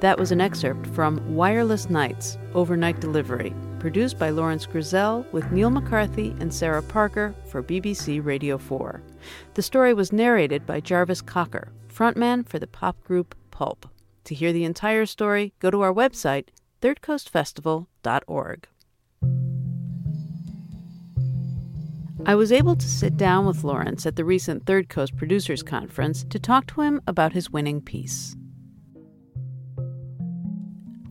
[0.04, 5.70] That was an excerpt from Wireless Nights Overnight Delivery, produced by Laurence Grissell with Neil
[5.70, 9.02] McCarthy and Sarah Parker for BBC Radio 4.
[9.54, 13.86] The story was narrated by Jarvis Cocker, frontman for the pop group Pulp.
[14.24, 16.48] To hear the entire story, go to our website,
[16.82, 18.68] thirdcoastfestival.org.
[22.26, 26.26] I was able to sit down with Lawrence at the recent Third Coast Producers Conference
[26.28, 28.36] to talk to him about his winning piece.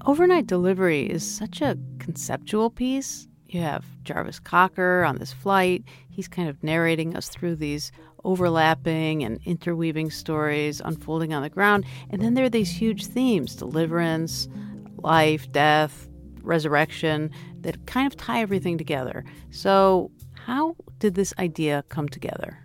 [0.06, 3.30] Overnight Delivery is such a conceptual piece.
[3.48, 5.86] You have Jarvis Cocker on this flight.
[6.10, 7.89] He's kind of narrating us through these
[8.26, 11.86] overlapping and interweaving stories unfolding on the ground.
[12.10, 14.50] And then there are these huge themes deliverance,
[14.98, 16.10] life, death,
[16.42, 19.24] resurrection that kind of tie everything together.
[19.52, 22.60] So, how did this idea come together?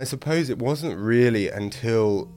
[0.00, 2.30] I suppose it wasn't really until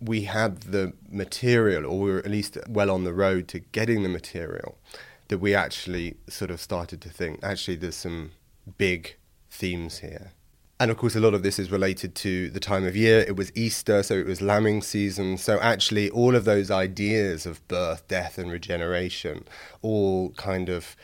[0.00, 4.02] we had the material, or we were at least well on the road to getting
[4.02, 4.78] the material,
[5.28, 8.32] that we actually sort of started to think actually, there's some
[8.76, 9.16] big
[9.50, 10.32] themes here.
[10.80, 13.20] And of course, a lot of this is related to the time of year.
[13.26, 15.36] It was Easter, so it was lambing season.
[15.36, 19.44] So, actually, all of those ideas of birth, death, and regeneration
[19.82, 20.94] all kind of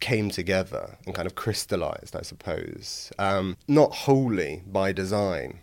[0.00, 3.12] came together and kind of crystallized, I suppose.
[3.18, 5.60] Um, not wholly by design,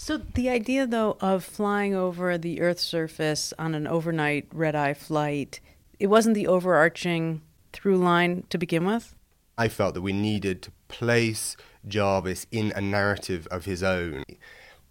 [0.00, 4.94] So, the idea, though, of flying over the Earth's surface on an overnight red eye
[4.94, 5.58] flight,
[5.98, 9.16] it wasn't the overarching through line to begin with?
[9.58, 11.56] I felt that we needed to place
[11.88, 14.22] Jarvis in a narrative of his own.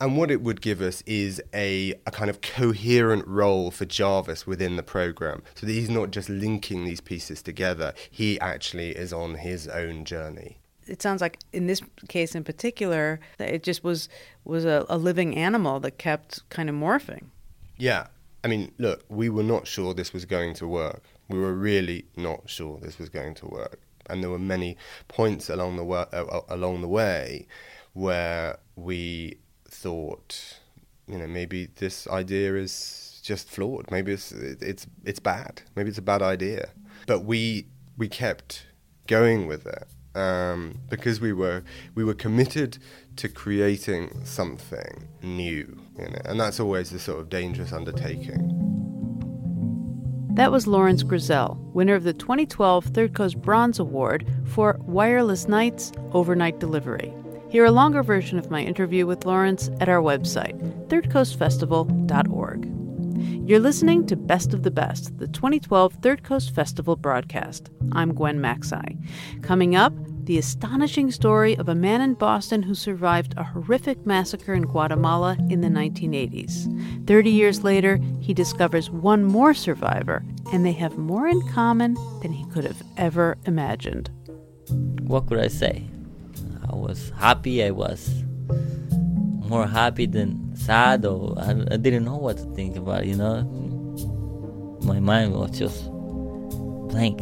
[0.02, 4.46] And what it would give us is a, a kind of coherent role for Jarvis
[4.46, 5.42] within the program.
[5.56, 10.04] So that he's not just linking these pieces together, he actually is on his own
[10.04, 10.58] journey.
[10.88, 14.10] It sounds like in this case in particular, it just was
[14.46, 17.26] was a, a living animal that kept kind of morphing.
[17.78, 18.08] Yeah.
[18.44, 21.04] I mean, look, we were not sure this was going to work.
[21.28, 23.80] We were really not sure this was going to work.
[24.10, 24.78] And there were many
[25.10, 27.48] points along the wa- uh, along the way
[27.94, 29.38] where we
[29.68, 30.60] thought,
[31.08, 33.92] you know, maybe this idea is just flawed.
[33.92, 35.64] Maybe it's it's it's bad.
[35.76, 36.70] Maybe it's a bad idea.
[37.06, 38.66] But we we kept
[39.08, 39.88] going with it
[40.18, 41.64] um, because we were
[41.96, 42.78] we were committed
[43.18, 48.54] to creating something new and that's always the sort of dangerous undertaking.
[50.36, 55.92] That was Laurence Grissell, winner of the 2012 Third Coast Bronze Award for Wireless Nights
[56.14, 57.12] Overnight Delivery.
[57.50, 60.56] Hear a longer version of my interview with Lawrence at our website,
[60.90, 62.77] thirdcoastfestival.org.
[63.18, 67.72] You're listening to Best of the Best, the 2012 Third Coast Festival broadcast.
[67.94, 68.96] I'm Gwen Macsai.
[69.42, 69.92] Coming up,
[70.26, 75.36] the astonishing story of a man in Boston who survived a horrific massacre in Guatemala
[75.50, 77.08] in the 1980s.
[77.08, 82.34] 30 years later, he discovers one more survivor, and they have more in common than
[82.34, 84.12] he could have ever imagined.
[85.02, 85.86] What could I say?
[86.70, 88.24] I was happy, I was
[89.48, 93.44] more happy than sad, or I, I didn't know what to think about, you know?
[94.84, 95.90] My mind was just
[96.90, 97.22] blank.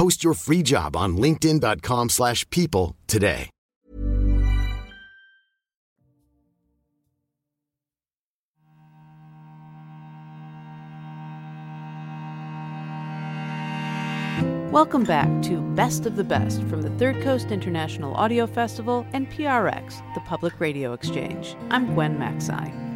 [0.00, 3.50] Post your free job on linkedin.com/people slash people today.
[14.72, 19.28] Welcome back to Best of the Best from the Third Coast International Audio Festival and
[19.28, 21.56] PRX, the Public Radio Exchange.
[21.70, 22.89] I'm Gwen Macsai.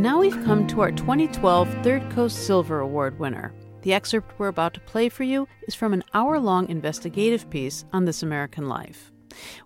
[0.00, 3.52] Now we've come to our 2012 Third Coast Silver Award winner.
[3.82, 7.84] The excerpt we're about to play for you is from an hour long investigative piece
[7.92, 9.12] on This American Life.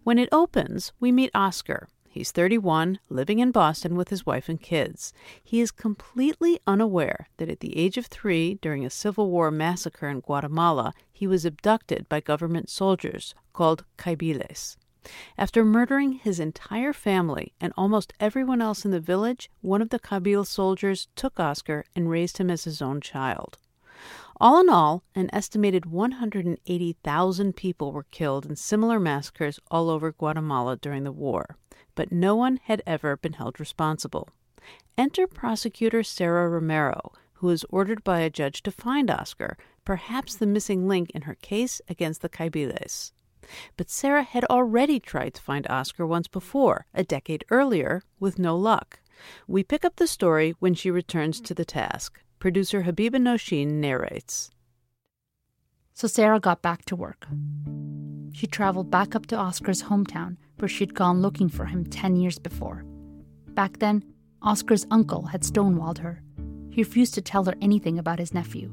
[0.02, 1.86] When it opens, we meet Oscar.
[2.08, 5.12] He's 31, living in Boston with his wife and kids.
[5.40, 10.08] He is completely unaware that at the age of three, during a Civil War massacre
[10.08, 14.74] in Guatemala, he was abducted by government soldiers called Kaibiles.
[15.36, 19.98] After murdering his entire family and almost everyone else in the village, one of the
[19.98, 23.58] Kaibil soldiers took Oscar and raised him as his own child.
[24.40, 30.76] All in all, an estimated 180,000 people were killed in similar massacres all over Guatemala
[30.76, 31.56] during the war,
[31.94, 34.28] but no one had ever been held responsible.
[34.98, 40.46] Enter prosecutor Sarah Romero, who was ordered by a judge to find Oscar, perhaps the
[40.46, 43.12] missing link in her case against the Kaibiles.
[43.76, 48.56] But Sarah had already tried to find Oscar once before, a decade earlier, with no
[48.56, 49.00] luck.
[49.46, 52.20] We pick up the story when she returns to the task.
[52.38, 54.50] Producer Habiba Nosheen narrates.
[55.94, 57.26] So Sarah got back to work.
[58.32, 62.38] She traveled back up to Oscar's hometown, where she'd gone looking for him 10 years
[62.38, 62.84] before.
[63.48, 64.02] Back then,
[64.42, 66.22] Oscar's uncle had stonewalled her.
[66.70, 68.72] He refused to tell her anything about his nephew.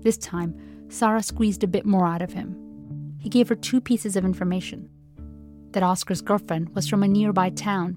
[0.00, 2.61] This time, Sarah squeezed a bit more out of him.
[3.22, 4.90] He gave her two pieces of information
[5.70, 7.96] that Oscar's girlfriend was from a nearby town,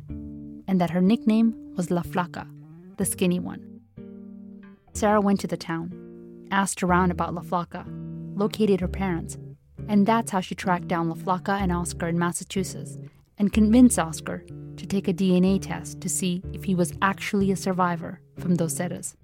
[0.68, 2.48] and that her nickname was La Flaca,
[2.98, 3.82] the skinny one.
[4.94, 7.84] Sarah went to the town, asked around about La Flaca,
[8.38, 9.40] located her parents,
[9.88, 13.00] and that's how she tracked down La Flaca and Oscar in Massachusetts
[13.40, 14.46] and convinced Oscar
[14.78, 18.80] to take a DNA test to see if he was actually a survivor from Dos
[18.80, 19.16] Erres.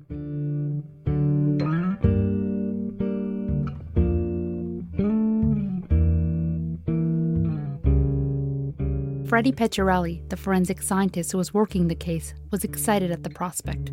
[9.32, 13.90] Fredy Peccerelli, the forensic scientist who was working the case, was excited at the prospect.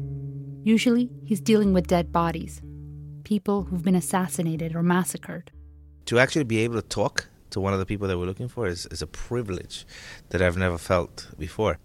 [0.64, 2.60] Usually, he's dealing with dead bodies,
[3.22, 5.52] people who've been assassinated or massacred.
[6.06, 8.66] To actually be able to talk to one of the people that we're looking for
[8.66, 9.86] is, is a privilege
[10.30, 11.78] that I've never felt before.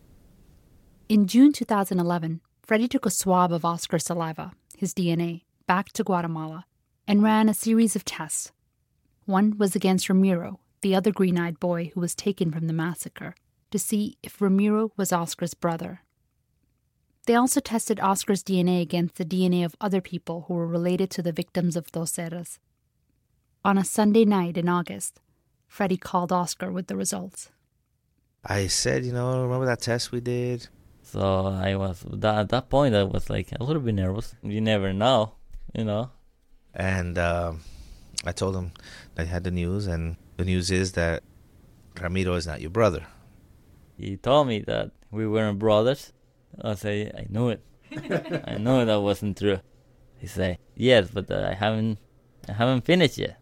[1.07, 6.65] In June 2011, Freddie took a swab of Oscar's saliva, his DNA, back to Guatemala.
[7.07, 8.51] and ran a series of tests.
[9.25, 13.35] One was against Ramiro, the other green eyed boy who was taken from the massacre,
[13.73, 16.01] to see if Ramiro was Oscar's brother.
[17.25, 21.23] They also tested Oscar's DNA against the DNA of other people who were related to
[21.23, 22.59] the victims of Dos Erres.
[23.65, 25.21] On a Sunday night in August,
[25.67, 27.49] Freddie called Oscar with the results.
[28.45, 30.67] I said, you know, remember that test we did?
[31.01, 32.93] So I was at that point.
[32.93, 34.35] I was like a little bit nervous.
[34.43, 35.33] You never know,
[35.73, 36.11] you know.
[36.75, 37.61] And um
[38.23, 38.71] I told him
[39.15, 41.23] that I had the news, and the news is that
[41.99, 43.07] Ramiro is not your brother.
[43.97, 46.13] He told me that we weren't brothers.
[46.61, 47.61] I say I knew it.
[48.47, 49.59] I knew that wasn't true.
[50.17, 51.99] He say yes, but uh, I haven't
[52.47, 53.39] I haven't finished yet.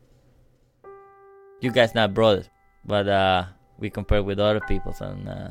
[1.61, 2.49] You guys not brothers,
[2.85, 3.45] but uh,
[3.77, 5.49] we compare with other people, and uh,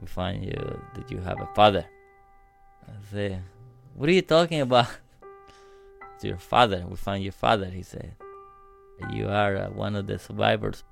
[0.00, 1.84] we find you that you have a father.
[2.86, 3.38] I say,
[3.94, 4.88] what are you talking about?
[6.14, 6.84] It's your father.
[6.88, 7.66] We find your father.
[7.66, 8.14] He said,
[9.12, 10.84] you are uh, one of the survivors.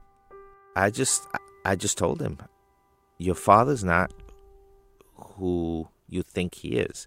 [0.74, 1.26] I just,
[1.64, 2.38] I just told him,
[3.22, 4.12] your father's not
[5.14, 7.06] who you think he is.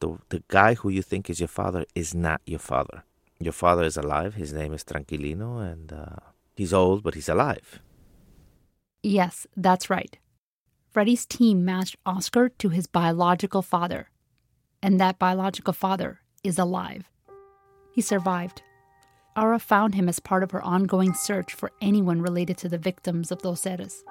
[0.00, 3.04] The the guy who you think is your father is not your father.
[3.38, 4.34] Your father is alive.
[4.34, 6.20] His name is Tranquilino, and uh,
[6.54, 7.80] he's old, but he's alive.
[9.02, 10.18] Yes, that's right.
[10.88, 14.10] Freddie's team matched Oscar to his biological father,
[14.82, 17.10] and that biological father is alive.
[17.92, 18.62] He survived.
[19.36, 23.30] Aura found him as part of her ongoing search for anyone related to the victims
[23.30, 24.02] of Dos Erres.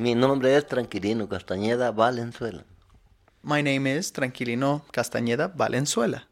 [0.00, 2.64] Mi nombre es Tranquilino Castañeda Valenzuela.
[3.42, 6.22] My name is Tranquilino Castañeda Valenzuela.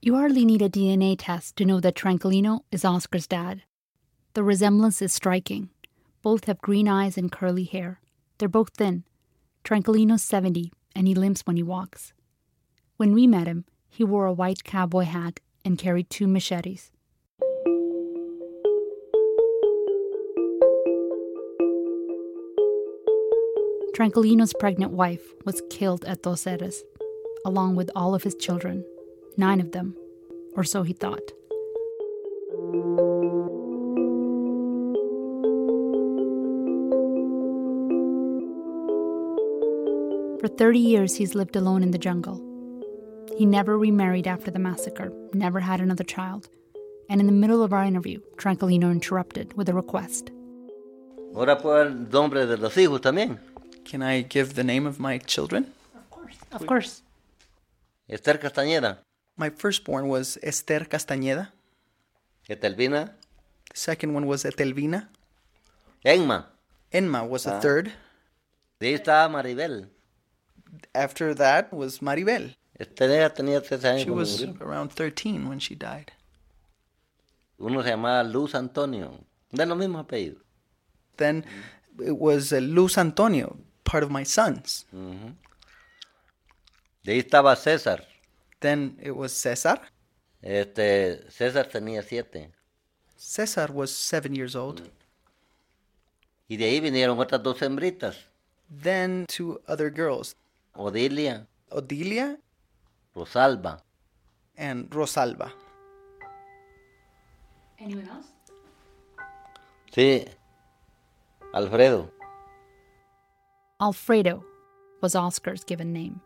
[0.00, 3.64] You hardly need a DNA test to know that Tranquilino is Oscar's dad.
[4.32, 5.68] The resemblance is striking.
[6.22, 8.00] Both have green eyes and curly hair.
[8.38, 9.04] They're both thin.
[9.62, 12.14] Tranquilino's 70 and he limps when he walks.
[12.96, 16.92] When we met him, he wore a white cowboy hat and carried two machetes.
[23.96, 26.82] Tranquilino's pregnant wife was killed at Dos Erres,
[27.46, 28.84] along with all of his children,
[29.38, 29.96] nine of them,
[30.54, 31.32] or so he thought.
[40.40, 42.44] For 30 years, he's lived alone in the jungle.
[43.38, 46.50] He never remarried after the massacre, never had another child.
[47.08, 50.30] And in the middle of our interview, Tranquilino interrupted with a request.
[51.34, 53.38] Ahora el nombre de los hijos también.
[53.88, 55.72] Can I give the name of my children?
[55.94, 56.36] Of course.
[56.52, 56.66] Of Please.
[56.68, 57.02] course.
[58.08, 58.98] Esther Castañeda,
[59.36, 61.48] My firstborn was Esther Castañeda.
[62.48, 63.12] Etelvina,
[63.72, 65.08] The second one was Etelvina.
[66.04, 66.46] Enma.
[66.92, 67.60] Enma was the Ah.
[67.60, 67.92] third.
[68.80, 69.88] De ahí estaba Maribel.
[70.94, 72.54] After that was Maribel.
[72.78, 74.60] Esther tenía 13 años She was murió.
[74.62, 76.12] around 13 when she died.
[77.58, 79.24] Uno se llamaba Luz Antonio.
[79.50, 80.42] De los mismos apellidos.
[81.16, 81.44] Then
[82.04, 83.56] it was uh, Luz Antonio,
[83.86, 84.84] part of my sons.
[84.92, 85.34] Ujú.
[87.04, 88.04] De ahí estaba César.
[88.60, 89.80] Then it was Cesar.
[90.42, 92.50] Este, César tenía siete.
[93.16, 94.82] Cesar was seven years old.
[96.48, 98.16] Y de ahí vinieron otras dos hembritas.
[98.68, 100.34] Then two other girls,
[100.74, 102.38] Odilia, Odilia
[103.14, 103.82] Rosalba.
[104.56, 105.52] and Rosalba.
[107.78, 108.28] Anyone else?
[109.92, 110.24] Sí.
[111.52, 112.10] Alfredo.
[113.78, 114.42] Alfredo
[115.02, 116.22] was Oscar's given name.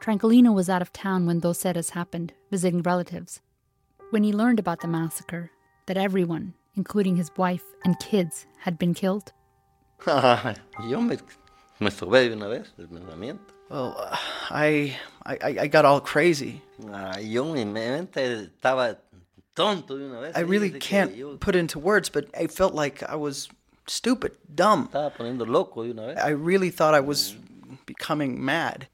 [0.00, 3.40] Tranquilino was out of town when Dos Erres happened, visiting relatives.
[4.10, 5.50] When he learned about the massacre,
[5.86, 9.32] that everyone, including his wife and kids, had been killed,
[10.06, 11.16] Yo me,
[11.80, 13.40] me sobé de una vez del pensamiento.
[13.70, 14.16] Well, uh,
[15.26, 16.62] I, I I got all crazy.
[16.92, 18.96] Ah, yo mi mente estaba
[19.54, 20.36] tonto de una vez.
[20.36, 23.48] I really can't put into words, but I felt like I was
[23.86, 24.88] stupid, dumb.
[24.88, 26.18] estaba poniendo loco de una vez.
[26.18, 27.34] I really thought I was
[27.86, 28.88] becoming mad.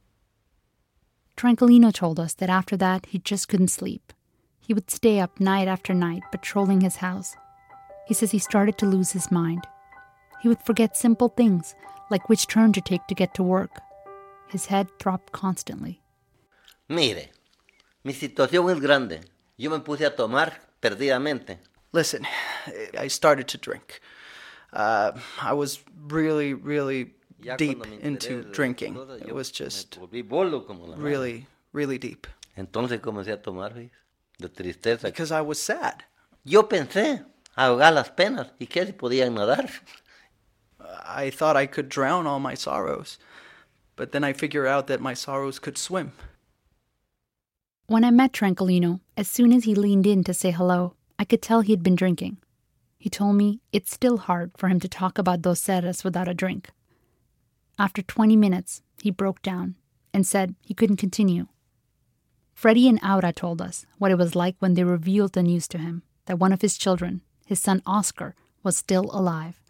[1.36, 4.12] Tranquilino told us that after that he just couldn't sleep.
[4.60, 7.34] He would stay up night after night patrolling his house.
[8.06, 9.66] He says he started to lose his mind.
[10.40, 11.74] He would forget simple things
[12.10, 13.80] like which turn to take to get to work.
[14.48, 16.01] His head throbbed constantly.
[16.92, 17.32] Mire,
[18.04, 19.22] mi situación es grande.
[19.56, 21.58] Yo me puse a tomar perdidamente.
[21.92, 22.26] Listen,
[22.98, 24.00] I started to drink.
[24.74, 27.14] Uh, I was really, really
[27.56, 28.96] deep cuando me enteré into drinking.
[29.26, 31.02] It was just me volví bolo como la madre.
[31.02, 32.26] really, really deep.
[32.58, 35.04] Entonces comencé a tomar, de tristeza.
[35.04, 36.04] Because I was sad.
[36.44, 37.24] Yo pensé,
[37.56, 38.52] ahogar las penas.
[38.58, 39.70] ¿Y qué si podían nadar?
[41.06, 43.18] I thought I could drown all my sorrows,
[43.96, 46.12] but then I figured out that my sorrows could swim.
[47.86, 51.42] When I met Tranquilino, as soon as he leaned in to say hello, I could
[51.42, 52.38] tell he'd been drinking.
[52.96, 56.34] He told me it's still hard for him to talk about Dos Erres without a
[56.34, 56.70] drink.
[57.78, 59.74] After 20 minutes, he broke down
[60.14, 61.48] and said he couldn't continue.
[62.54, 65.78] Freddie and Aura told us what it was like when they revealed the news to
[65.78, 69.60] him that one of his children, his son Oscar, was still alive.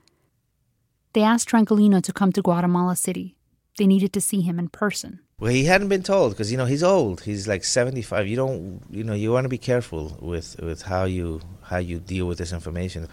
[1.15, 3.37] They asked Tranquilino to come to Guatemala City.
[3.79, 5.21] They needed to see him in person.
[5.43, 7.22] Well, he hadn't been told because you know he's old.
[7.22, 8.28] He's like seventy-five.
[8.28, 11.99] You don't, you know, you want to be careful with with how you how you
[11.99, 13.09] deal with this information.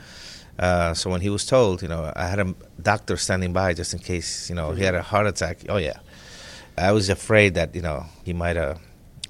[0.59, 3.95] Uh, so when he was told, you know, I had a doctor standing by just
[3.95, 5.65] in case, you know, he had a heart attack.
[5.69, 6.01] Oh yeah,
[6.77, 8.75] I was afraid that you know he might, uh,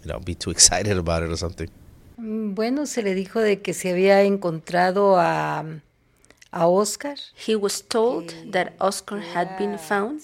[0.04, 1.70] you know, be too excited about it or something.
[2.18, 5.64] Bueno, se le dijo de que se había encontrado a,
[6.52, 7.16] a Oscar.
[7.36, 10.22] He was told that Oscar had been found,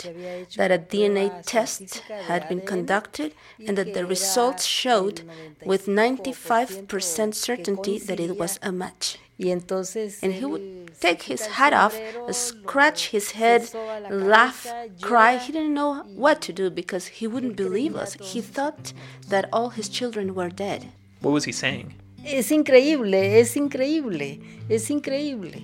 [0.57, 3.33] that a DNA test had been conducted,
[3.65, 5.21] and that the results showed
[5.63, 9.19] with 95% certainty that it was a match.
[9.37, 11.99] And he would take his hat off,
[12.31, 13.69] scratch his head,
[14.09, 14.65] laugh,
[15.01, 15.37] cry.
[15.37, 18.13] He didn't know what to do because he wouldn't believe us.
[18.13, 18.93] He thought
[19.27, 20.87] that all his children were dead.
[21.19, 21.95] What was he saying?
[22.23, 25.61] Es increíble, es increíble, es increíble.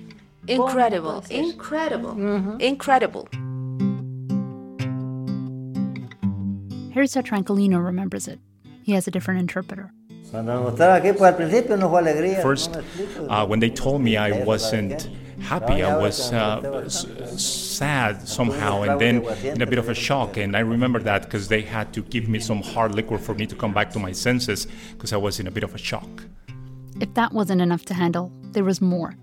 [0.48, 3.28] Incredible, incredible, incredible.
[6.92, 8.38] Here's how Tranquilino remembers it.
[8.82, 9.92] He has a different interpreter.
[12.42, 12.76] First,
[13.28, 15.08] uh, when they told me I wasn't
[15.40, 17.06] happy, I was uh, s-
[17.42, 20.36] sad somehow, and then in a bit of a shock.
[20.38, 23.46] And I remember that because they had to give me some hard liquor for me
[23.46, 26.24] to come back to my senses because I was in a bit of a shock.
[27.00, 29.14] If that wasn't enough to handle, there was more.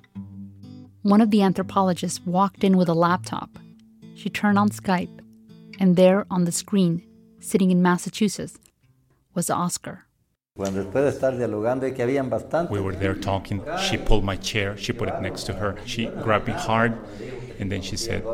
[1.03, 3.57] One of the anthropologists walked in with a laptop.
[4.15, 5.21] She turned on Skype,
[5.79, 7.01] and there on the screen,
[7.39, 8.59] sitting in Massachusetts,
[9.33, 10.03] was Oscar.
[10.57, 10.69] We
[12.81, 13.63] were there talking.
[13.79, 15.77] She pulled my chair, she put it next to her.
[15.85, 16.97] She grabbed me hard,
[17.59, 18.25] and then she said,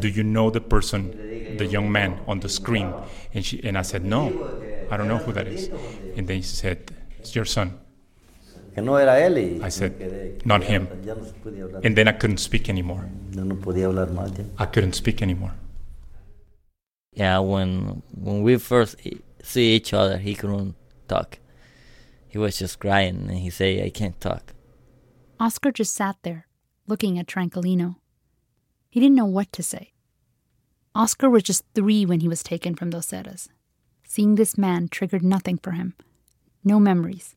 [0.00, 1.10] Do you know the person,
[1.56, 2.92] the young man on the screen?
[3.32, 4.26] And, she, and I said, No,
[4.90, 5.68] I don't know who that is.
[6.16, 6.90] And then she said,
[7.20, 7.78] It's your son.
[8.76, 10.88] I said, Not him.
[11.82, 13.08] And then I couldn't speak anymore.
[14.58, 15.54] I couldn't speak anymore.
[17.12, 18.96] Yeah, when when we first
[19.42, 20.74] see each other, he couldn't
[21.08, 21.38] talk.
[22.28, 24.52] He was just crying, and he say, "I can't talk."
[25.40, 26.46] Oscar just sat there,
[26.86, 27.96] looking at Tranquilino.
[28.90, 29.92] He didn't know what to say.
[30.94, 33.48] Oscar was just three when he was taken from Dos Erres.
[34.04, 35.94] Seeing this man triggered nothing for him.
[36.64, 37.34] No memories.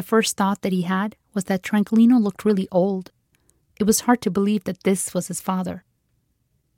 [0.00, 3.10] The first thought that he had was that Tranquilino looked really old.
[3.78, 5.84] It was hard to believe that this was his father.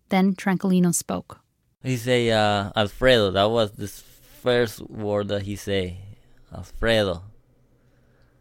[0.08, 1.38] Then Tranquilino spoke.
[1.84, 5.98] He say, uh, "Alfredo." That was the first word that he say,
[6.52, 7.22] "Alfredo."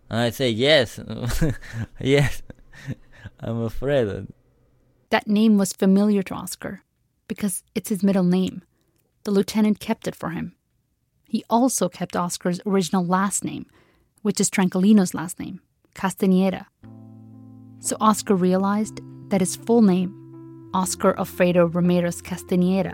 [0.09, 0.99] And I say, "Yes,
[1.99, 2.41] yes,
[3.39, 4.25] I'm Alfredo."
[5.11, 6.81] That name was familiar to Oscar
[7.27, 8.63] because it's his middle name.
[9.25, 10.55] The lieutenant kept it for him.
[11.29, 13.67] He also kept Oscar's original last name,
[14.21, 15.61] which is Tranquilino's last name,
[15.95, 16.65] Castañeda.
[17.79, 22.93] So Oscar realized that his full name, Oscar Alfredo Ramirez Castañeda,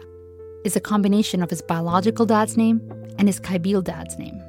[0.64, 2.82] is a combination of his biological dad's name
[3.20, 4.42] and his Kaibil dad's name.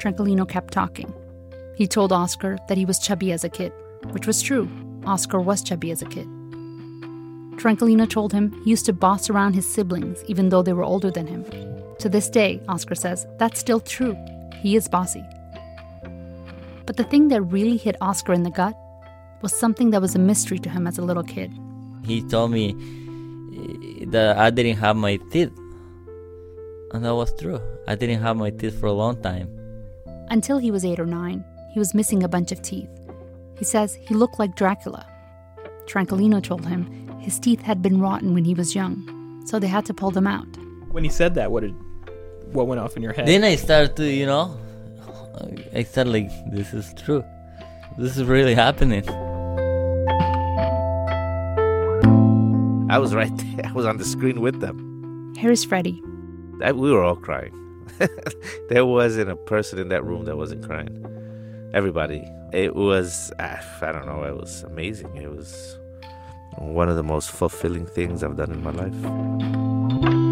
[0.00, 1.12] Tranquilino kept talking.
[1.76, 3.72] He told Oscar that he was chubby as a kid,
[4.10, 4.68] which was true.
[5.06, 6.26] Oscar was chubby as a kid.
[7.56, 11.10] Tranquilino told him he used to boss around his siblings even though they were older
[11.10, 11.44] than him.
[11.98, 14.16] To this day, Oscar says, that's still true.
[14.60, 15.24] He is bossy.
[16.84, 18.74] But the thing that really hit Oscar in the gut
[19.42, 21.50] was something that was a mystery to him as a little kid.
[22.04, 25.56] He told me eh, that I didn't have my teeth,
[26.92, 27.60] and that was true.
[27.88, 29.48] I didn't have my teeth for a long time.
[30.28, 32.90] Until he was eight or nine, he was missing a bunch of teeth.
[33.58, 35.06] He says he looked like Dracula.
[35.86, 36.84] Tranquilino told him
[37.20, 40.26] his teeth had been rotten when he was young, so they had to pull them
[40.26, 40.48] out.
[40.90, 41.74] When he said that, what did
[42.52, 43.26] what went off in your head?
[43.26, 44.56] Then I started to, you know,
[45.74, 47.24] I started like, this is true.
[47.98, 49.08] This is really happening.
[52.90, 53.66] I was right there.
[53.66, 55.34] I was on the screen with them.
[55.36, 56.02] Here's Freddie.
[56.62, 57.54] I, we were all crying.
[58.68, 61.06] there wasn't a person in that room that wasn't crying.
[61.72, 62.28] Everybody.
[62.52, 65.16] It was, I don't know, it was amazing.
[65.16, 65.78] It was
[66.58, 70.29] one of the most fulfilling things I've done in my life.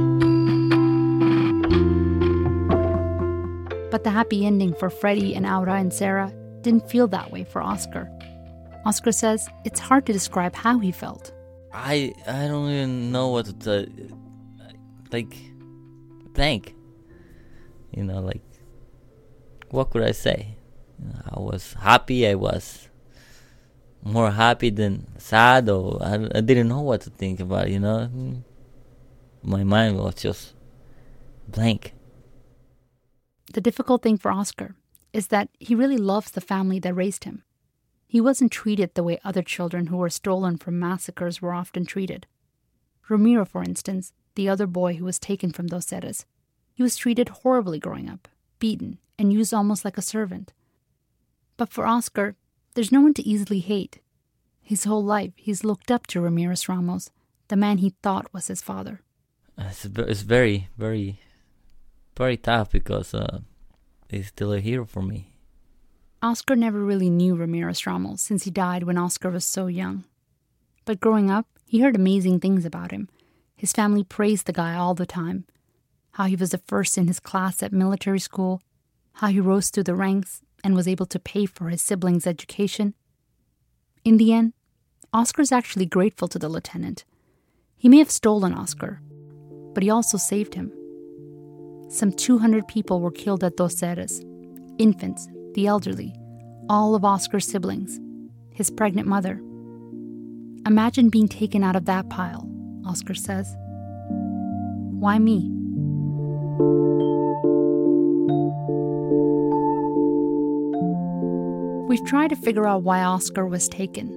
[3.98, 7.60] But the happy ending for Freddie and Aura and Sarah didn't feel that way for
[7.60, 8.08] Oscar.
[8.86, 11.32] Oscar says it's hard to describe how he felt.
[11.74, 13.90] I I don't even know what to
[15.10, 15.34] like
[16.32, 16.76] thank.
[17.90, 18.44] You know, like
[19.72, 20.54] what could I say?
[21.28, 22.24] I was happy.
[22.28, 22.86] I was
[24.04, 27.68] more happy than sad, or I, I didn't know what to think about.
[27.68, 28.08] You know,
[29.42, 30.54] my mind was just
[31.48, 31.94] blank.
[33.52, 34.74] The difficult thing for Oscar
[35.12, 37.42] is that he really loves the family that raised him.
[38.06, 42.26] He wasn't treated the way other children who were stolen from massacres were often treated.
[43.08, 46.24] Ramiro, for instance, the other boy who was taken from Dos Erres,
[46.74, 48.28] he was treated horribly growing up,
[48.58, 50.52] beaten, and used almost like a servant.
[51.56, 52.36] But for Oscar,
[52.74, 53.98] there's no one to easily hate.
[54.62, 57.10] His whole life, he's looked up to Ramirez Ramos,
[57.48, 59.00] the man he thought was his father.
[59.58, 61.20] It's very, very,
[62.18, 63.40] very tough because uh,
[64.08, 65.32] he's still a hero for me.
[66.20, 70.04] Oscar never really knew Ramirez Ramos since he died when Oscar was so young.
[70.84, 73.08] But growing up, he heard amazing things about him.
[73.56, 75.44] His family praised the guy all the time
[76.12, 78.60] how he was the first in his class at military school,
[79.12, 82.92] how he rose through the ranks and was able to pay for his siblings' education.
[84.04, 84.52] In the end,
[85.12, 87.04] Oscar's actually grateful to the lieutenant.
[87.76, 89.00] He may have stolen Oscar,
[89.74, 90.72] but he also saved him.
[91.90, 94.22] Some 200 people were killed at Dos Erres
[94.78, 96.14] infants, the elderly,
[96.68, 97.98] all of Oscar's siblings,
[98.52, 99.40] his pregnant mother.
[100.66, 102.48] Imagine being taken out of that pile,
[102.86, 103.56] Oscar says.
[105.00, 105.50] Why me?
[111.88, 114.08] We've tried to figure out why Oscar was taken,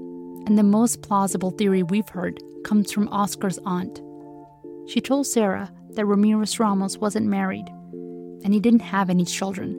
[0.45, 4.01] and the most plausible theory we've heard comes from Oscar's aunt.
[4.87, 7.67] She told Sarah that Ramirez Ramos wasn't married,
[8.43, 9.73] and he didn't have any children,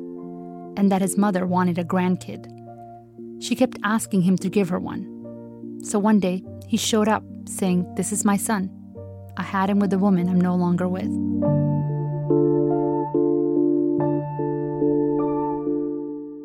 [0.76, 2.46] and that his mother wanted a grandkid.
[3.42, 5.80] She kept asking him to give her one.
[5.82, 8.70] So one day, he showed up saying, This is my son.
[9.36, 11.10] I had him with a woman I'm no longer with.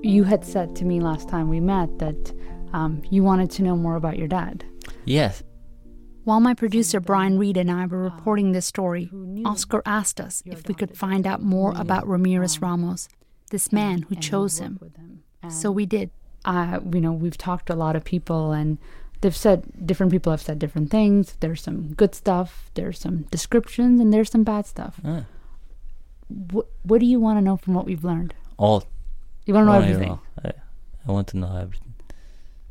[0.04, 2.34] You had said to me last time we met that
[2.74, 4.64] um, you wanted to know more about your dad.
[5.06, 5.44] Yes.
[6.28, 9.10] While my producer Brian Reed and I were reporting this story,
[9.46, 13.08] Oscar asked us if we could find out more about Ramirez Ramos,
[13.50, 14.78] this man who chose him.
[15.48, 16.12] So we did.
[16.44, 18.78] Uh, you know, we've talked to a lot of people, and
[19.22, 21.38] they've said different people have said different things.
[21.40, 25.00] There's some good stuff, there's some descriptions, and there's some bad stuff.
[25.06, 25.24] Ah.
[26.28, 28.34] What, what do you want to know from what we've learned?
[28.58, 28.84] All.
[29.46, 30.20] You want to know everything?
[30.44, 30.52] I,
[31.08, 31.87] I want to know everything.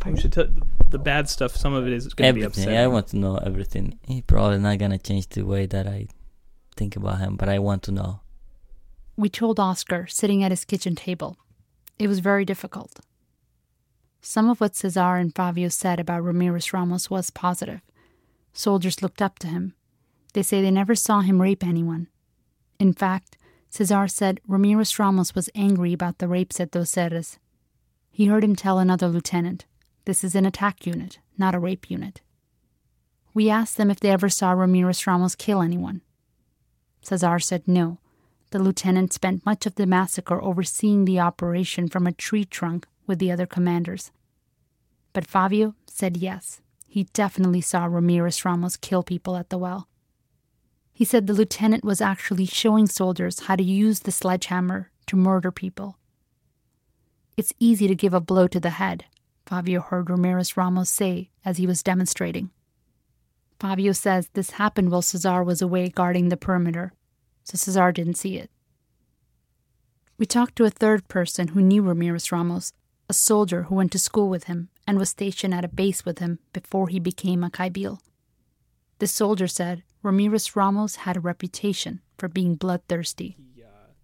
[0.06, 0.46] We should tell
[0.90, 1.56] the bad stuff.
[1.56, 2.76] Some of it is going to be upsetting.
[2.76, 3.98] I want to know everything.
[4.06, 6.08] He probably not gonna change the way that I
[6.76, 8.20] think about him, but I want to know.
[9.16, 11.36] We told Oscar sitting at his kitchen table.
[11.98, 13.00] It was very difficult.
[14.20, 17.80] Some of what Cesar and Fabio said about Ramirez Ramos was positive.
[18.52, 19.74] Soldiers looked up to him.
[20.34, 22.08] They say they never saw him rape anyone.
[22.78, 23.38] In fact,
[23.70, 27.38] Cesar said Ramirez Ramos was angry about the rapes at Dos Erres.
[28.10, 29.64] He heard him tell another lieutenant,
[30.06, 32.20] This is an attack unit, not a rape unit.
[33.34, 36.00] We asked them if they ever saw Ramirez Ramos kill anyone.
[37.02, 37.98] Cesar said no.
[38.52, 43.18] The lieutenant spent much of the massacre overseeing the operation from a tree trunk with
[43.18, 44.12] the other commanders.
[45.12, 49.88] But Fabio said yes, he definitely saw Ramirez Ramos kill people at the well.
[50.92, 55.50] He said the lieutenant was actually showing soldiers how to use the sledgehammer to murder
[55.50, 55.98] people.
[57.36, 59.04] It's easy to give a blow to the head,
[59.46, 62.50] Fabio heard Ramirez Ramos say as he was demonstrating.
[63.60, 66.92] Fabio says this happened while Cesar was away guarding the perimeter,
[67.44, 68.50] so Cesar didn't see it.
[70.18, 72.72] We talked to a third person who knew Ramirez Ramos,
[73.08, 76.18] a soldier who went to school with him and was stationed at a base with
[76.18, 78.00] him before he became a Kaibil.
[78.98, 83.36] The soldier said Ramirez Ramos had a reputation for being bloodthirsty,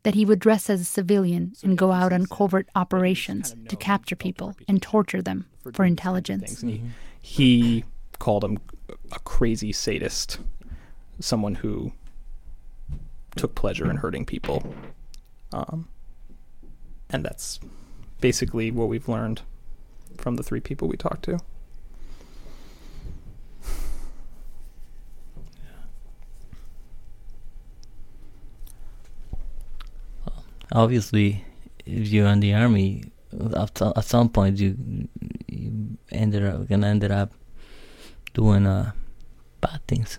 [0.02, 4.16] that he would dress as a civilian and go out on covert operations to capture
[4.16, 6.60] people and torture them for intelligence.
[6.60, 6.82] He,
[7.20, 7.84] he
[8.18, 8.58] called him
[9.12, 10.38] a crazy sadist,
[11.20, 11.92] someone who
[13.36, 14.74] took pleasure in hurting people.
[15.52, 15.88] Um,
[17.10, 17.60] and that's
[18.20, 19.42] basically what we've learned
[20.18, 21.38] from the three people we talked to.
[30.72, 31.44] Obviously,
[31.84, 33.04] if you're in the army,
[33.56, 34.76] at, at some point you
[35.48, 37.32] you ended up gonna ended up
[38.32, 38.92] doing uh,
[39.60, 40.18] bad things,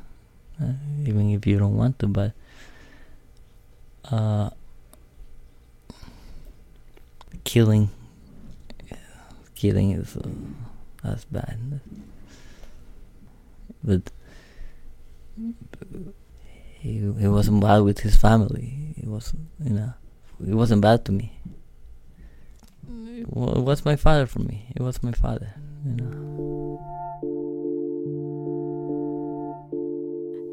[0.62, 0.74] uh,
[1.06, 2.08] even if you don't want to.
[2.08, 2.34] But
[4.12, 4.51] uh,
[7.43, 7.89] killing
[9.56, 10.28] killing is uh,
[11.04, 11.80] that's bad.
[13.84, 14.12] But
[16.80, 18.93] he he wasn't bad with his family.
[18.99, 19.34] He was
[19.64, 19.93] you know
[20.45, 21.39] he wasn't bad to me.
[22.89, 23.19] Mm.
[23.19, 24.67] It it was my father for me.
[24.75, 25.53] It was my father.
[25.85, 26.23] You know.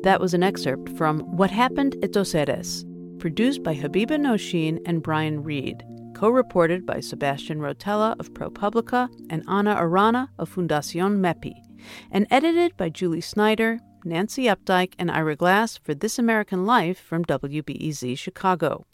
[0.03, 2.87] That was an excerpt from What Happened at Dos Erres,
[3.19, 5.85] produced by Habiba Nosheen and Brian Reed,
[6.15, 11.53] co reported by Sebastian Rotella of ProPublica and Ana Arana of Fundacion MEPI,
[12.11, 17.23] and edited by Julie Snyder, Nancy Updike, and Ira Glass for This American Life from
[17.27, 18.87] WBEZ Chicago.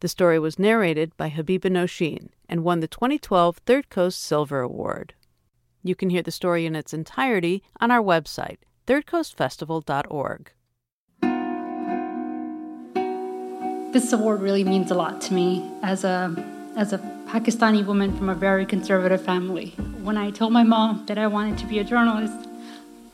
[0.00, 5.14] The story was narrated by Habiba Nosheen and won the 2012 Third Coast Silver Award.
[5.82, 10.52] You can hear the story in its entirety on our website, thirdcoastfestival.org.
[13.92, 16.34] This award really means a lot to me as a
[16.76, 19.70] as a Pakistani woman from a very conservative family.
[20.02, 22.46] When I told my mom that I wanted to be a journalist,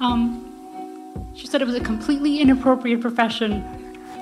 [0.00, 3.62] um, she said it was a completely inappropriate profession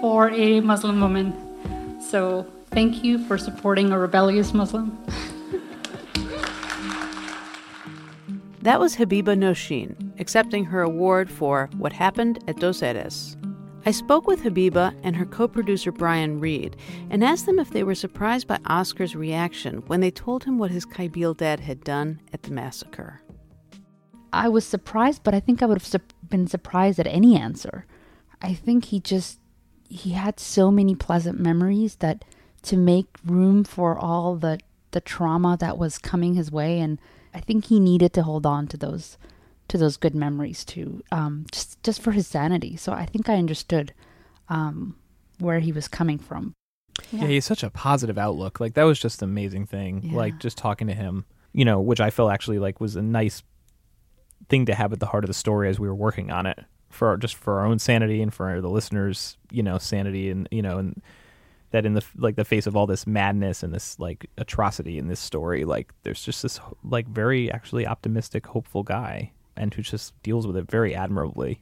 [0.02, 1.49] for a Muslim woman.
[2.10, 4.98] So thank you for supporting a rebellious Muslim.
[8.62, 13.36] That was Habiba Nosheen, accepting her award for What Happened at Dos Erres.
[13.86, 16.76] I spoke with Habiba and her co producer Brian Reed
[17.10, 20.72] and asked them if they were surprised by Oscar's reaction when they told him what
[20.72, 23.22] his Kaibil dad had done at the massacre.
[24.32, 27.86] I was surprised, but I think I would have sup- been surprised at any answer.
[28.42, 29.39] I think he just
[29.90, 32.24] he had so many pleasant memories that
[32.62, 34.58] to make room for all the
[34.92, 36.98] the trauma that was coming his way and
[37.32, 39.18] I think he needed to hold on to those
[39.68, 42.76] to those good memories too, um, just just for his sanity.
[42.76, 43.92] So I think I understood
[44.48, 44.96] um,
[45.38, 46.54] where he was coming from.
[47.12, 47.26] Yeah.
[47.26, 48.58] he's such a positive outlook.
[48.58, 50.12] Like that was just an amazing thing.
[50.12, 53.42] Like just talking to him, you know, which I felt actually like was a nice
[54.48, 56.58] thing to have at the heart of the story as we were working on it
[56.90, 60.48] for our, just for our own sanity and for the listeners, you know, sanity and
[60.50, 61.02] you know and
[61.70, 65.08] that in the like the face of all this madness and this like atrocity in
[65.08, 70.20] this story, like there's just this like very actually optimistic, hopeful guy and who just
[70.22, 71.60] deals with it very admirably.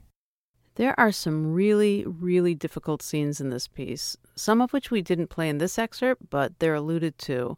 [0.77, 5.27] There are some really, really difficult scenes in this piece, some of which we didn't
[5.27, 7.57] play in this excerpt, but they're alluded to.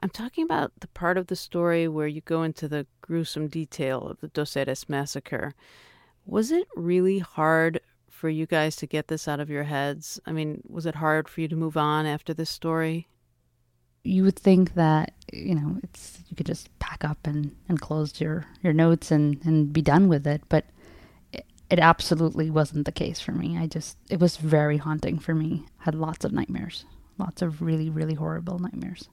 [0.00, 4.06] I'm talking about the part of the story where you go into the gruesome detail
[4.06, 5.54] of the Dos Erres massacre.
[6.30, 10.20] Was it really hard for you guys to get this out of your heads?
[10.24, 13.08] I mean, was it hard for you to move on after this story?
[14.04, 18.20] You would think that you know it's you could just pack up and, and close
[18.20, 20.66] your, your notes and, and be done with it, but
[21.32, 23.58] it, it absolutely wasn't the case for me.
[23.58, 25.66] I just it was very haunting for me.
[25.78, 26.84] had lots of nightmares,
[27.18, 29.08] lots of really really horrible nightmares.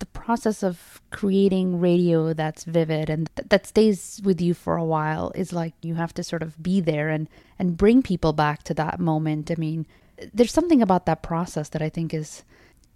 [0.00, 4.84] The process of creating radio that's vivid and th- that stays with you for a
[4.84, 7.28] while is like you have to sort of be there and
[7.58, 9.50] and bring people back to that moment.
[9.50, 9.86] I mean,
[10.34, 12.44] there's something about that process that I think is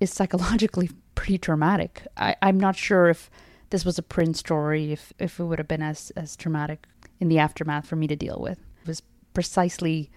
[0.00, 2.06] is psychologically pretty traumatic.
[2.16, 3.30] I, I'm not sure if
[3.70, 6.86] this was a print story, if, if it would have been as, as traumatic
[7.20, 8.58] in the aftermath for me to deal with.
[8.82, 9.02] It was
[9.32, 10.10] precisely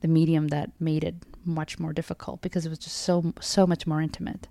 [0.00, 3.86] the medium that made it much more difficult because it was just so so much
[3.86, 4.48] more intimate.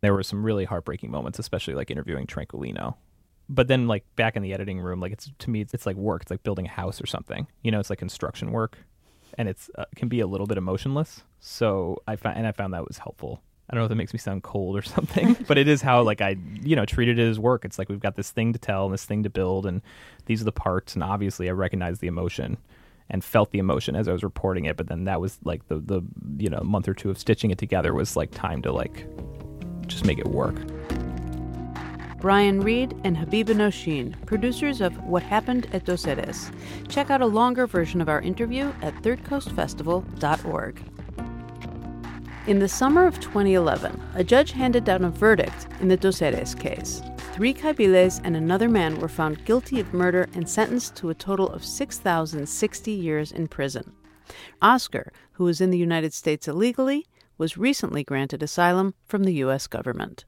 [0.00, 2.94] There were some really heartbreaking moments, especially like interviewing Tranquilino.
[3.48, 6.22] But then, like back in the editing room, like it's to me, it's, like work.
[6.22, 7.46] It's like building a house or something.
[7.62, 8.78] You know, it's like construction work,
[9.38, 11.22] and it's uh, can be a little bit emotionless.
[11.38, 13.42] So I found, and I found that was helpful.
[13.68, 16.02] I don't know if that makes me sound cold or something, but it is how
[16.02, 17.64] like I, you know, treated it as work.
[17.64, 19.80] It's like we've got this thing to tell and this thing to build, and
[20.26, 20.94] these are the parts.
[20.94, 22.58] And obviously, I recognized the emotion
[23.08, 24.76] and felt the emotion as I was reporting it.
[24.76, 26.02] But then that was like the the
[26.36, 29.06] you know month or two of stitching it together was like time to like
[29.86, 30.56] just make it work.
[32.20, 36.50] Brian Reed and Habiba Nosheen, producers of What Happened at Dos Erres.
[36.88, 40.82] Check out a longer version of our interview at thirdcoastfestival.org.
[42.46, 46.54] In the summer of 2011, a judge handed down a verdict in the Dos Erres
[46.58, 47.02] case.
[47.34, 51.48] Three Kaibiles and another man were found guilty of murder and sentenced to a total
[51.50, 53.92] of 6,060 years in prison.
[54.62, 57.06] Oscar, who was in the United States illegally,
[57.38, 59.66] was recently granted asylum from the U.S.
[59.66, 60.24] government.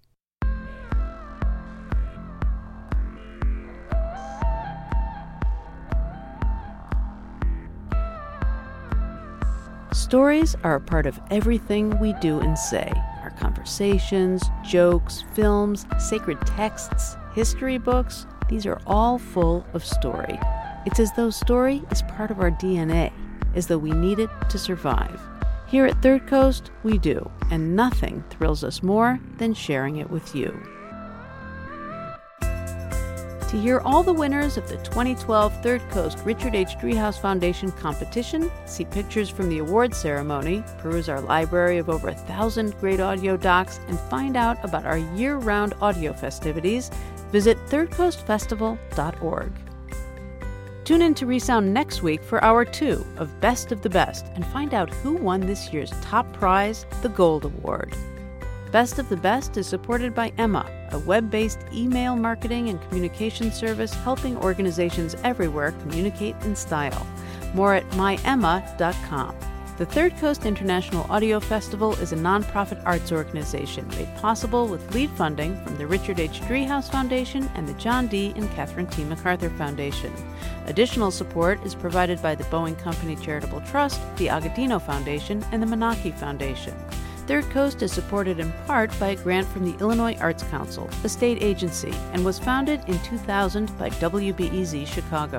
[9.92, 12.90] Stories are a part of everything we do and say
[13.22, 18.26] our conversations, jokes, films, sacred texts, history books.
[18.48, 20.38] These are all full of story.
[20.86, 23.12] It's as though story is part of our DNA,
[23.54, 25.20] as though we need it to survive.
[25.68, 30.34] Here at Third Coast, we do, and nothing thrills us more than sharing it with
[30.34, 30.58] you.
[32.40, 36.76] To hear all the winners of the 2012 Third Coast Richard H.
[36.80, 42.14] Driehaus Foundation competition, see pictures from the awards ceremony, peruse our library of over a
[42.14, 46.90] thousand great audio docs, and find out about our year round audio festivities,
[47.30, 49.52] visit thirdcoastfestival.org.
[50.88, 54.46] Tune in to Resound next week for Hour 2 of Best of the Best and
[54.46, 57.94] find out who won this year's top prize, the Gold Award.
[58.72, 63.52] Best of the Best is supported by Emma, a web based email marketing and communication
[63.52, 67.06] service helping organizations everywhere communicate in style.
[67.52, 69.36] More at myemma.com.
[69.78, 75.08] The Third Coast International Audio Festival is a nonprofit arts organization made possible with lead
[75.10, 76.40] funding from the Richard H.
[76.40, 78.32] Driehaus Foundation and the John D.
[78.34, 79.04] and Catherine T.
[79.04, 80.12] MacArthur Foundation.
[80.66, 85.66] Additional support is provided by the Boeing Company Charitable Trust, the Agudino Foundation, and the
[85.66, 86.74] Menaki Foundation.
[87.28, 91.10] Third Coast is supported in part by a grant from the Illinois Arts Council, a
[91.10, 95.38] state agency, and was founded in 2000 by WBEZ Chicago.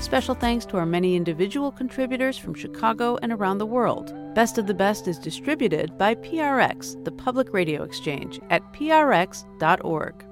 [0.00, 4.14] Special thanks to our many individual contributors from Chicago and around the world.
[4.34, 10.27] Best of the Best is distributed by PRX, the public radio exchange, at prx.org.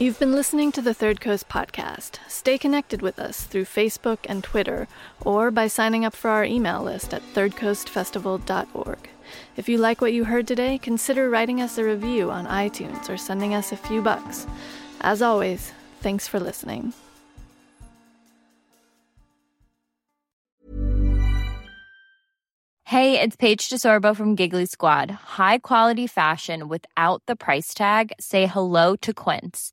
[0.00, 2.20] You've been listening to the Third Coast podcast.
[2.28, 4.86] Stay connected with us through Facebook and Twitter
[5.22, 9.10] or by signing up for our email list at thirdcoastfestival.org.
[9.56, 13.16] If you like what you heard today, consider writing us a review on iTunes or
[13.16, 14.46] sending us a few bucks.
[15.00, 16.92] As always, thanks for listening.
[22.84, 25.10] Hey, it's Paige DeSorbo from Giggly Squad.
[25.10, 28.12] High quality fashion without the price tag.
[28.20, 29.72] Say hello to Quince.